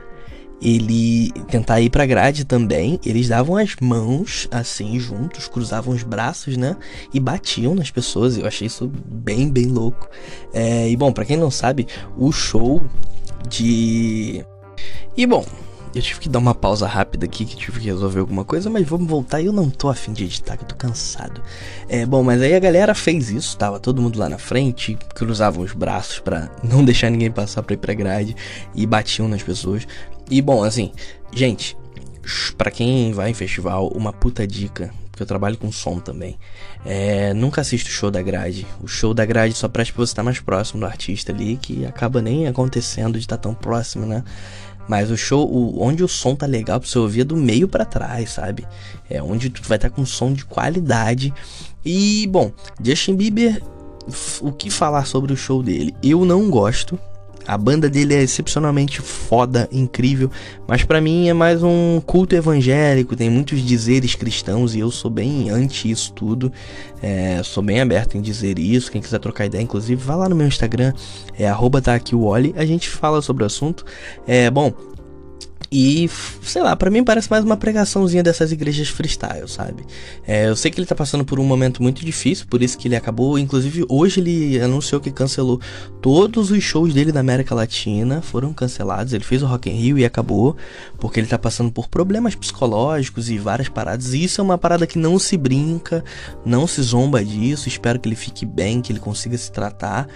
ele 0.64 1.32
tentar 1.50 1.82
ir 1.82 1.90
pra 1.90 2.06
grade 2.06 2.46
também, 2.46 2.98
eles 3.06 3.28
davam 3.28 3.58
as 3.58 3.76
mãos 3.82 4.48
assim 4.50 4.98
juntos, 4.98 5.48
cruzavam 5.48 5.94
os 5.94 6.04
braços, 6.04 6.56
né? 6.56 6.78
E 7.14 7.20
batiam 7.20 7.76
nas 7.76 7.92
pessoas. 7.92 8.38
Eu 8.38 8.48
achei 8.48 8.68
isso 8.68 8.90
bem, 9.06 9.50
bem 9.50 9.66
louco. 9.66 10.10
É, 10.54 10.90
e 10.90 10.96
bom, 10.96 11.12
para 11.12 11.26
quem 11.26 11.36
não 11.36 11.52
sabe, 11.52 11.86
o 12.18 12.32
show 12.32 12.82
de. 13.50 14.46
E 15.18 15.26
bom, 15.26 15.46
eu 15.94 16.02
tive 16.02 16.22
que 16.22 16.30
dar 16.30 16.40
uma 16.40 16.56
pausa 16.56 16.88
rápida 16.88 17.26
aqui, 17.26 17.46
que 17.46 17.56
tive 17.56 17.80
que 17.80 17.86
resolver 17.86 18.20
alguma 18.20 18.44
coisa, 18.44 18.70
mas 18.70 18.88
vamos 18.88 19.08
voltar. 19.08 19.42
Eu 19.42 19.54
não 19.54 19.70
tô 19.70 19.90
afim 19.90 20.12
de 20.12 20.24
editar, 20.24 20.58
que 20.58 20.64
eu 20.64 20.68
tô 20.68 20.76
cansado. 20.76 21.42
É, 21.88 22.06
bom, 22.06 22.24
mas 22.24 22.42
aí 22.42 22.56
a 22.56 22.60
galera 22.60 22.96
fez 22.96 23.30
isso, 23.30 23.56
tava 23.58 23.80
todo 23.80 24.02
mundo 24.02 24.18
lá 24.18 24.28
na 24.28 24.40
frente, 24.40 24.98
cruzavam 25.14 25.64
os 25.64 25.74
braços 25.74 26.20
para 26.20 26.50
não 26.64 26.84
deixar 26.84 27.10
ninguém 27.10 27.30
passar 27.30 27.62
pra 27.62 27.76
ir 27.76 27.78
pra 27.78 27.94
grade 27.94 28.36
e 28.74 28.86
batiam 28.86 29.28
nas 29.28 29.44
pessoas. 29.44 29.88
E 30.30 30.42
bom, 30.42 30.64
assim, 30.64 30.92
gente, 31.32 31.78
para 32.58 32.72
quem 32.72 33.12
vai 33.14 33.30
em 33.30 33.34
festival, 33.36 33.90
uma 33.90 34.12
puta 34.12 34.48
dica, 34.48 34.92
porque 35.12 35.22
eu 35.22 35.28
trabalho 35.28 35.58
com 35.58 35.72
som 35.72 36.00
também. 36.00 36.40
É, 36.84 37.34
nunca 37.36 37.62
assista 37.62 37.88
o 37.88 37.94
show 37.94 38.10
da 38.10 38.22
grade. 38.22 38.66
O 38.82 38.88
show 38.88 39.14
da 39.14 39.24
grade 39.26 39.54
só 39.54 39.68
presta 39.68 39.94
pra 39.94 40.04
você 40.04 40.12
estar 40.12 40.24
mais 40.24 40.40
próximo 40.40 40.80
do 40.80 40.86
artista 40.88 41.32
ali, 41.32 41.56
que 41.56 41.86
acaba 41.86 42.20
nem 42.20 42.48
acontecendo 42.48 43.14
de 43.14 43.20
estar 43.20 43.38
tão 43.38 43.54
próximo, 43.54 44.08
né? 44.08 44.24
Mas 44.88 45.10
o 45.10 45.18
show, 45.18 45.48
o, 45.50 45.82
onde 45.82 46.04
o 46.04 46.08
som 46.08 46.36
tá 46.36 46.46
legal 46.46 46.80
pra 46.80 46.90
você 46.90 47.00
ouvir 47.00 47.22
é 47.22 47.26
do 47.26 47.38
meio 47.38 47.68
para 47.68 47.86
trás, 47.86 48.32
sabe? 48.32 48.66
É 49.10 49.22
onde 49.22 49.50
tu 49.50 49.62
vai 49.64 49.78
estar 49.78 49.90
tá 49.90 49.96
com 49.96 50.06
som 50.06 50.34
de 50.34 50.46
qualidade. 50.46 51.34
E, 51.86 52.28
bom, 52.28 52.52
Justin 52.82 53.16
Bieber, 53.16 53.62
o 54.42 54.52
que 54.52 54.70
falar 54.70 55.06
sobre 55.06 55.34
o 55.34 55.38
show 55.38 55.64
dele? 55.64 55.96
Eu 56.04 56.26
não 56.26 56.50
gosto, 56.50 57.00
a 57.48 57.58
banda 57.58 57.90
dele 57.90 58.14
é 58.14 58.22
excepcionalmente 58.22 59.02
foda, 59.02 59.68
incrível, 59.72 60.32
mas 60.68 60.84
para 60.84 61.02
mim 61.02 61.28
é 61.28 61.34
mais 61.34 61.62
um 61.64 62.02
culto 62.06 62.36
evangélico, 62.36 63.16
tem 63.16 63.30
muitos 63.30 63.62
dizeres 63.62 64.16
cristãos 64.16 64.76
e 64.76 64.80
eu 64.80 64.92
sou 64.92 65.12
bem 65.12 65.50
anti 65.50 65.90
isso 65.90 66.14
tudo. 66.14 66.52
É, 67.02 67.42
sou 67.44 67.62
bem 67.62 67.82
aberto 67.82 68.18
em 68.18 68.22
dizer 68.22 68.58
isso. 68.58 68.90
Quem 68.90 69.02
quiser 69.02 69.20
trocar 69.20 69.46
ideia, 69.46 69.62
inclusive, 69.62 70.02
vá 70.02 70.16
lá 70.16 70.30
no 70.30 70.36
meu 70.36 70.48
Instagram, 70.48 70.94
é 71.38 71.48
arroba 71.48 71.82
tá 71.82 72.00
a 72.56 72.66
gente 72.66 72.90
fala 72.90 73.22
sobre 73.22 73.44
o 73.44 73.46
assunto. 73.46 73.86
É, 74.26 74.50
bom, 74.50 74.72
e, 75.72 76.10
sei 76.42 76.62
lá, 76.62 76.76
para 76.76 76.90
mim 76.90 77.04
parece 77.04 77.30
mais 77.30 77.44
uma 77.44 77.58
pregaçãozinha 77.58 78.24
dessas 78.24 78.52
igrejas 78.52 78.90
freestyle, 78.90 79.48
sabe? 79.48 79.84
É, 80.26 80.48
eu 80.48 80.56
sei 80.56 80.70
que 80.70 80.80
ele 80.80 80.86
tá 80.86 80.96
passando 80.96 81.26
por 81.26 81.40
um 81.40 81.44
momento 81.44 81.82
muito 81.82 82.06
difícil, 82.06 82.46
por 82.48 82.62
isso 82.62 82.78
que 82.78 82.88
ele 82.88 82.96
acabou. 82.96 83.38
Inclusive, 83.40 83.86
hoje 83.90 84.20
ele 84.20 84.60
anunciou 84.60 85.02
que 85.02 85.12
cancelou 85.12 85.60
todos 86.02 86.52
os 86.52 86.64
shows 86.64 86.94
dele 86.94 87.12
na 87.12 87.20
América 87.20 87.56
Latina, 87.56 88.22
foram 88.22 88.54
cancelados. 88.54 89.14
Ele 89.14 89.24
fez 89.24 89.42
o 89.42 89.46
Rock 89.46 89.70
in 89.70 89.74
Rio 89.74 89.98
e 89.98 90.06
acabou, 90.06 90.56
porque 91.00 91.20
ele 91.20 91.28
tá 91.28 91.38
passando 91.38 91.72
por 91.72 91.88
problemas 91.88 92.36
psicológicos 92.36 93.30
e 93.30 93.38
várias 93.38 93.70
paradas. 93.70 94.14
E 94.14 94.24
isso 94.24 94.42
é 94.42 94.44
uma 94.44 94.58
parada 94.58 94.86
que 94.86 94.98
não 94.98 95.18
se 95.18 95.38
brinca, 95.38 96.04
não 96.46 96.68
se 96.68 96.82
zomba 96.82 97.24
disso. 97.24 97.68
Espero 97.68 98.00
que 98.00 98.08
ele 98.08 98.16
fique 98.16 98.46
bem, 98.46 98.82
que 98.82 98.92
ele 98.92 99.00
consiga 99.00 99.38
se 99.38 99.52
tratar. 99.52 100.08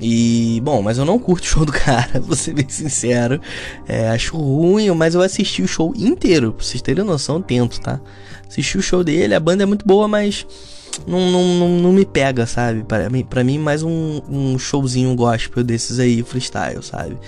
E, 0.00 0.60
bom, 0.64 0.80
mas 0.80 0.96
eu 0.96 1.04
não 1.04 1.18
curto 1.18 1.44
o 1.44 1.46
show 1.46 1.64
do 1.64 1.72
cara, 1.72 2.20
vou 2.24 2.34
ser 2.34 2.54
bem 2.54 2.68
sincero. 2.68 3.40
É, 3.86 4.08
acho 4.08 4.36
ruim, 4.36 4.90
mas 4.92 5.14
eu 5.14 5.20
assisti 5.20 5.62
o 5.62 5.68
show 5.68 5.92
inteiro, 5.96 6.52
pra 6.52 6.64
vocês 6.64 6.80
terem 6.80 7.04
noção, 7.04 7.42
tento, 7.42 7.80
tá? 7.80 8.00
Assisti 8.48 8.78
o 8.78 8.82
show 8.82 9.04
dele, 9.04 9.34
a 9.34 9.40
banda 9.40 9.62
é 9.62 9.66
muito 9.66 9.86
boa, 9.86 10.08
mas 10.08 10.46
não, 11.06 11.30
não, 11.30 11.44
não, 11.54 11.68
não 11.80 11.92
me 11.92 12.06
pega, 12.06 12.46
sabe? 12.46 12.82
Pra 12.82 13.10
mim, 13.10 13.24
pra 13.24 13.44
mim 13.44 13.58
mais 13.58 13.82
um, 13.82 14.20
um 14.28 14.58
showzinho 14.58 15.14
gospel 15.14 15.62
desses 15.62 15.98
aí, 15.98 16.22
freestyle, 16.22 16.82
sabe? 16.82 17.18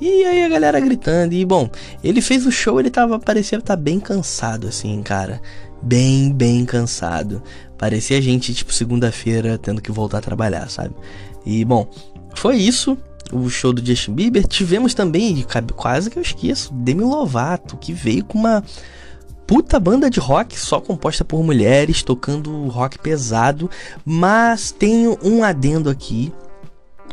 E 0.00 0.24
aí 0.24 0.42
a 0.42 0.48
galera 0.48 0.80
gritando, 0.80 1.32
e 1.34 1.44
bom, 1.44 1.70
ele 2.02 2.20
fez 2.20 2.44
o 2.46 2.50
show, 2.50 2.80
ele 2.80 2.90
tava, 2.90 3.20
parecia 3.20 3.58
estar 3.58 3.76
tá 3.76 3.80
bem 3.80 4.00
cansado, 4.00 4.66
assim, 4.66 5.00
cara. 5.02 5.40
Bem, 5.80 6.32
bem 6.32 6.64
cansado. 6.64 7.42
Parecia 7.76 8.22
gente, 8.22 8.54
tipo, 8.54 8.72
segunda-feira 8.72 9.58
tendo 9.58 9.80
que 9.82 9.92
voltar 9.92 10.18
a 10.18 10.20
trabalhar, 10.20 10.68
sabe? 10.68 10.94
E 11.44 11.64
bom, 11.64 11.88
foi 12.34 12.56
isso, 12.56 12.96
o 13.32 13.48
show 13.48 13.72
do 13.72 13.84
Justin 13.84 14.12
Bieber. 14.12 14.46
Tivemos 14.46 14.94
também, 14.94 15.44
quase 15.76 16.10
que 16.10 16.18
eu 16.18 16.22
esqueço, 16.22 16.72
Demi 16.74 17.02
Lovato, 17.02 17.76
que 17.76 17.92
veio 17.92 18.24
com 18.24 18.38
uma 18.38 18.62
puta 19.46 19.78
banda 19.80 20.08
de 20.08 20.20
rock 20.20 20.58
só 20.58 20.80
composta 20.80 21.24
por 21.24 21.42
mulheres, 21.42 22.02
tocando 22.02 22.68
rock 22.68 22.98
pesado. 22.98 23.70
Mas 24.04 24.70
tenho 24.70 25.18
um 25.22 25.42
adendo 25.42 25.90
aqui. 25.90 26.32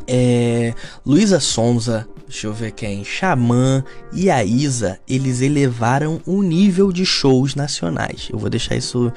É, 0.08 0.74
Luísa 1.06 1.40
Sonza, 1.40 2.08
deixa 2.28 2.48
eu 2.48 2.54
ver 2.54 2.72
quem, 2.72 3.04
Xamã 3.04 3.84
e 4.12 4.30
a 4.30 4.44
Isa, 4.44 5.00
eles 5.08 5.42
elevaram 5.42 6.20
o 6.26 6.42
nível 6.42 6.92
de 6.92 7.06
shows 7.06 7.56
nacionais. 7.56 8.28
Eu 8.32 8.40
vou 8.40 8.50
deixar 8.50 8.76
isso 8.76 9.12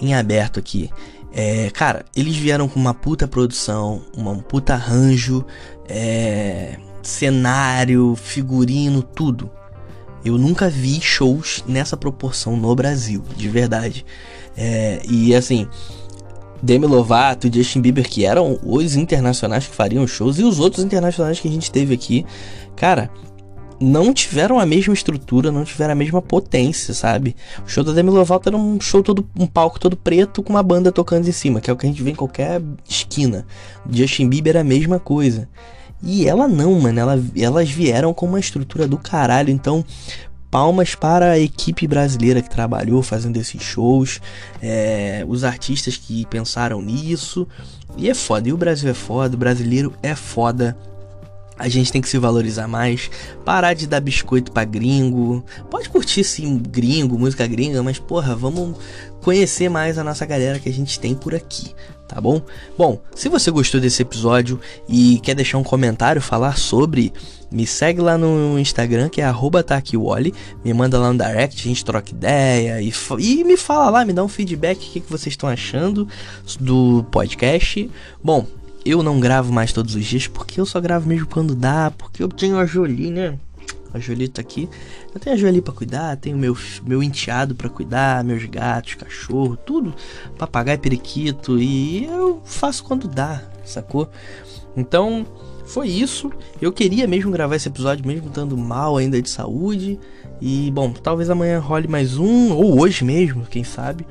em 0.00 0.14
aberto 0.14 0.58
aqui. 0.58 0.90
É, 1.32 1.70
cara, 1.70 2.04
eles 2.16 2.36
vieram 2.36 2.68
com 2.68 2.80
uma 2.80 2.94
puta 2.94 3.28
produção, 3.28 4.02
uma 4.16 4.34
puta 4.36 4.74
arranjo, 4.74 5.44
é, 5.88 6.76
cenário, 7.02 8.14
figurino, 8.16 9.02
tudo. 9.02 9.50
Eu 10.24 10.36
nunca 10.36 10.68
vi 10.68 11.00
shows 11.00 11.64
nessa 11.66 11.96
proporção 11.96 12.56
no 12.56 12.74
Brasil, 12.74 13.22
de 13.36 13.48
verdade. 13.48 14.04
É, 14.56 15.00
e 15.08 15.34
assim, 15.34 15.68
Demi 16.62 16.86
Lovato 16.86 17.46
e 17.46 17.52
Justin 17.52 17.80
Bieber, 17.80 18.08
que 18.08 18.24
eram 18.24 18.58
os 18.62 18.96
internacionais 18.96 19.66
que 19.66 19.74
fariam 19.74 20.06
shows, 20.06 20.38
e 20.38 20.42
os 20.42 20.58
outros 20.58 20.84
internacionais 20.84 21.38
que 21.38 21.48
a 21.48 21.50
gente 21.50 21.70
teve 21.70 21.94
aqui, 21.94 22.26
cara, 22.74 23.10
não 23.80 24.12
tiveram 24.12 24.58
a 24.58 24.66
mesma 24.66 24.92
estrutura, 24.92 25.52
não 25.52 25.64
tiveram 25.64 25.92
a 25.92 25.96
mesma 25.96 26.20
potência, 26.20 26.92
sabe? 26.92 27.36
O 27.64 27.68
show 27.68 27.84
da 27.84 27.92
Demi 27.92 28.10
Lovato 28.10 28.48
era 28.48 28.56
um 28.56 28.80
show 28.80 29.02
todo, 29.02 29.26
um 29.38 29.46
palco 29.46 29.78
todo 29.78 29.96
preto 29.96 30.42
com 30.42 30.52
uma 30.52 30.62
banda 30.62 30.90
tocando 30.90 31.28
em 31.28 31.32
cima, 31.32 31.60
que 31.60 31.70
é 31.70 31.72
o 31.72 31.76
que 31.76 31.86
a 31.86 31.88
gente 31.88 32.02
vê 32.02 32.10
em 32.10 32.14
qualquer 32.14 32.60
esquina. 32.88 33.46
Justin 33.90 34.28
Bieber 34.28 34.50
era 34.50 34.60
a 34.60 34.64
mesma 34.64 34.98
coisa. 34.98 35.48
E 36.02 36.28
ela 36.28 36.46
não, 36.46 36.78
mano, 36.80 36.98
ela, 36.98 37.22
elas 37.36 37.70
vieram 37.70 38.14
com 38.14 38.26
uma 38.26 38.38
estrutura 38.38 38.86
do 38.86 38.96
caralho, 38.96 39.50
então 39.50 39.84
palmas 40.50 40.94
para 40.94 41.32
a 41.32 41.38
equipe 41.38 41.86
brasileira 41.86 42.40
que 42.40 42.48
trabalhou 42.48 43.02
fazendo 43.02 43.36
esses 43.36 43.60
shows, 43.60 44.20
é, 44.62 45.24
os 45.28 45.44
artistas 45.44 45.96
que 45.96 46.24
pensaram 46.26 46.80
nisso. 46.80 47.46
E 47.96 48.08
é 48.08 48.14
foda, 48.14 48.48
e 48.48 48.52
o 48.52 48.56
Brasil 48.56 48.90
é 48.90 48.94
foda, 48.94 49.34
o 49.34 49.38
brasileiro 49.38 49.92
é 50.02 50.14
foda 50.14 50.76
A 51.58 51.68
gente 51.68 51.90
tem 51.90 52.00
que 52.00 52.08
se 52.08 52.18
valorizar 52.18 52.68
mais, 52.68 53.10
parar 53.44 53.74
de 53.74 53.86
dar 53.86 54.00
biscoito 54.00 54.52
pra 54.52 54.64
gringo. 54.64 55.44
Pode 55.68 55.88
curtir 55.88 56.22
sim 56.22 56.56
gringo, 56.58 57.18
música 57.18 57.46
gringa, 57.46 57.82
mas 57.82 57.98
porra, 57.98 58.36
vamos 58.36 58.76
conhecer 59.20 59.68
mais 59.68 59.98
a 59.98 60.04
nossa 60.04 60.24
galera 60.24 60.58
que 60.58 60.68
a 60.68 60.72
gente 60.72 60.98
tem 61.00 61.14
por 61.14 61.34
aqui, 61.34 61.74
tá 62.06 62.20
bom? 62.20 62.40
Bom, 62.76 63.00
se 63.14 63.28
você 63.28 63.50
gostou 63.50 63.80
desse 63.80 64.02
episódio 64.02 64.60
e 64.88 65.18
quer 65.20 65.34
deixar 65.34 65.58
um 65.58 65.64
comentário, 65.64 66.22
falar 66.22 66.56
sobre, 66.56 67.12
me 67.50 67.66
segue 67.66 68.00
lá 68.00 68.16
no 68.16 68.58
Instagram 68.58 69.08
que 69.08 69.20
é 69.20 69.30
@taquiwally, 69.66 70.32
me 70.64 70.72
manda 70.72 70.98
lá 70.98 71.12
no 71.12 71.18
direct, 71.18 71.60
a 71.60 71.68
gente 71.68 71.84
troca 71.84 72.10
ideia 72.10 72.80
e, 72.80 72.92
e 73.18 73.44
me 73.44 73.56
fala 73.56 73.90
lá, 73.90 74.04
me 74.04 74.12
dá 74.12 74.22
um 74.22 74.28
feedback 74.28 74.78
o 74.78 74.92
que, 74.92 75.00
que 75.00 75.10
vocês 75.10 75.32
estão 75.32 75.48
achando 75.48 76.06
do 76.60 77.04
podcast. 77.10 77.90
Bom, 78.22 78.46
eu 78.84 79.02
não 79.02 79.20
gravo 79.20 79.52
mais 79.52 79.72
todos 79.72 79.94
os 79.94 80.04
dias 80.04 80.26
porque 80.26 80.60
eu 80.60 80.66
só 80.66 80.80
gravo 80.80 81.08
mesmo 81.08 81.26
quando 81.26 81.54
dá, 81.54 81.92
porque 81.96 82.22
eu 82.22 82.28
tenho 82.28 82.58
a 82.58 82.66
Jolie, 82.66 83.10
né? 83.10 83.38
A 83.92 83.98
Jolie 83.98 84.28
tá 84.28 84.40
aqui. 84.40 84.68
Eu 85.14 85.20
tenho 85.20 85.34
a 85.34 85.38
Jolie 85.38 85.62
pra 85.62 85.72
cuidar, 85.72 86.16
tenho 86.16 86.36
meu, 86.36 86.56
meu 86.84 87.02
enteado 87.02 87.54
para 87.54 87.68
cuidar, 87.68 88.22
meus 88.22 88.44
gatos, 88.44 88.94
cachorro, 88.94 89.56
tudo. 89.56 89.94
Papagaio, 90.36 90.78
periquito. 90.78 91.58
E 91.58 92.04
eu 92.04 92.40
faço 92.44 92.84
quando 92.84 93.08
dá, 93.08 93.42
sacou? 93.64 94.10
Então, 94.76 95.26
foi 95.64 95.88
isso. 95.88 96.30
Eu 96.60 96.70
queria 96.70 97.06
mesmo 97.06 97.30
gravar 97.30 97.56
esse 97.56 97.68
episódio, 97.68 98.06
mesmo 98.06 98.28
estando 98.28 98.56
mal 98.56 98.98
ainda 98.98 99.20
de 99.20 99.30
saúde. 99.30 99.98
E, 100.40 100.70
bom, 100.70 100.92
talvez 100.92 101.30
amanhã 101.30 101.58
role 101.58 101.88
mais 101.88 102.16
um, 102.16 102.52
ou 102.52 102.80
hoje 102.80 103.04
mesmo, 103.04 103.46
quem 103.46 103.64
sabe 103.64 104.06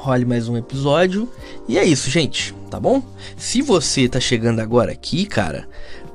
role 0.00 0.24
mais 0.24 0.48
um 0.48 0.56
episódio. 0.56 1.28
E 1.68 1.78
é 1.78 1.84
isso, 1.84 2.10
gente, 2.10 2.54
tá 2.70 2.80
bom? 2.80 3.02
Se 3.36 3.60
você 3.60 4.08
tá 4.08 4.18
chegando 4.18 4.60
agora 4.60 4.92
aqui, 4.92 5.26
cara, 5.26 5.68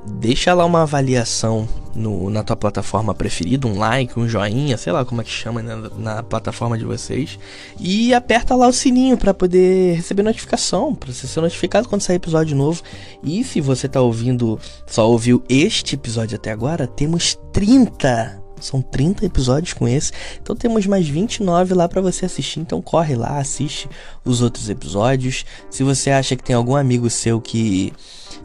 deixa 0.04 0.52
lá 0.52 0.64
uma 0.64 0.82
avaliação 0.82 1.68
no, 1.94 2.28
na 2.28 2.42
tua 2.42 2.56
plataforma 2.56 3.14
preferida, 3.14 3.66
um 3.66 3.78
like, 3.78 4.18
um 4.18 4.28
joinha, 4.28 4.76
sei 4.76 4.92
lá 4.92 5.04
como 5.04 5.20
é 5.20 5.24
que 5.24 5.30
chama 5.30 5.62
na, 5.62 5.76
na 5.96 6.22
plataforma 6.22 6.76
de 6.76 6.84
vocês. 6.84 7.38
E 7.78 8.12
aperta 8.12 8.56
lá 8.56 8.66
o 8.66 8.72
sininho 8.72 9.16
para 9.16 9.32
poder 9.32 9.94
receber 9.94 10.24
notificação, 10.24 10.92
para 10.92 11.12
você 11.12 11.28
ser 11.28 11.40
notificado 11.40 11.88
quando 11.88 12.02
sair 12.02 12.16
episódio 12.16 12.56
novo. 12.56 12.82
E 13.22 13.44
se 13.44 13.60
você 13.60 13.88
tá 13.88 14.00
ouvindo, 14.00 14.58
só 14.84 15.08
ouviu 15.08 15.42
este 15.48 15.94
episódio 15.94 16.36
até 16.36 16.50
agora, 16.50 16.88
temos 16.88 17.38
30 17.52 18.45
são 18.60 18.80
30 18.80 19.26
episódios 19.26 19.72
com 19.72 19.86
esse. 19.86 20.12
Então 20.40 20.56
temos 20.56 20.86
mais 20.86 21.08
29 21.08 21.74
lá 21.74 21.88
para 21.88 22.00
você 22.00 22.26
assistir. 22.26 22.60
Então 22.60 22.80
corre 22.80 23.14
lá, 23.14 23.38
assiste 23.38 23.88
os 24.24 24.40
outros 24.42 24.68
episódios. 24.68 25.44
Se 25.70 25.82
você 25.82 26.10
acha 26.10 26.36
que 26.36 26.44
tem 26.44 26.56
algum 26.56 26.76
amigo 26.76 27.08
seu 27.10 27.40
que 27.40 27.92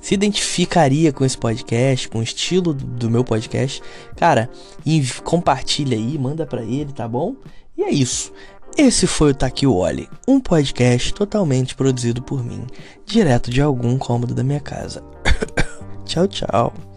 se 0.02 0.14
identificaria 0.14 1.14
com 1.14 1.24
esse 1.24 1.38
podcast, 1.38 2.10
com 2.10 2.20
o 2.20 2.24
estilo 2.24 2.74
do 2.74 3.10
meu 3.10 3.24
podcast, 3.24 3.82
cara, 4.16 4.50
compartilha 5.24 5.98
aí, 5.98 6.18
manda 6.18 6.46
para 6.46 6.64
ele, 6.64 6.92
tá 6.92 7.08
bom? 7.08 7.36
E 7.78 7.84
é 7.84 7.92
isso. 7.92 8.32
Esse 8.78 9.06
foi 9.06 9.32
o 9.32 9.36
Taquioli, 9.36 10.10
um 10.28 10.40
podcast 10.40 11.14
totalmente 11.14 11.76
produzido 11.76 12.22
por 12.22 12.44
mim, 12.44 12.66
direto 13.06 13.52
de 13.52 13.62
algum 13.62 13.98
cômodo 13.98 14.34
da 14.34 14.44
minha 14.44 14.62
casa. 14.62 15.04
tchau, 16.06 16.28
tchau. 16.28 16.91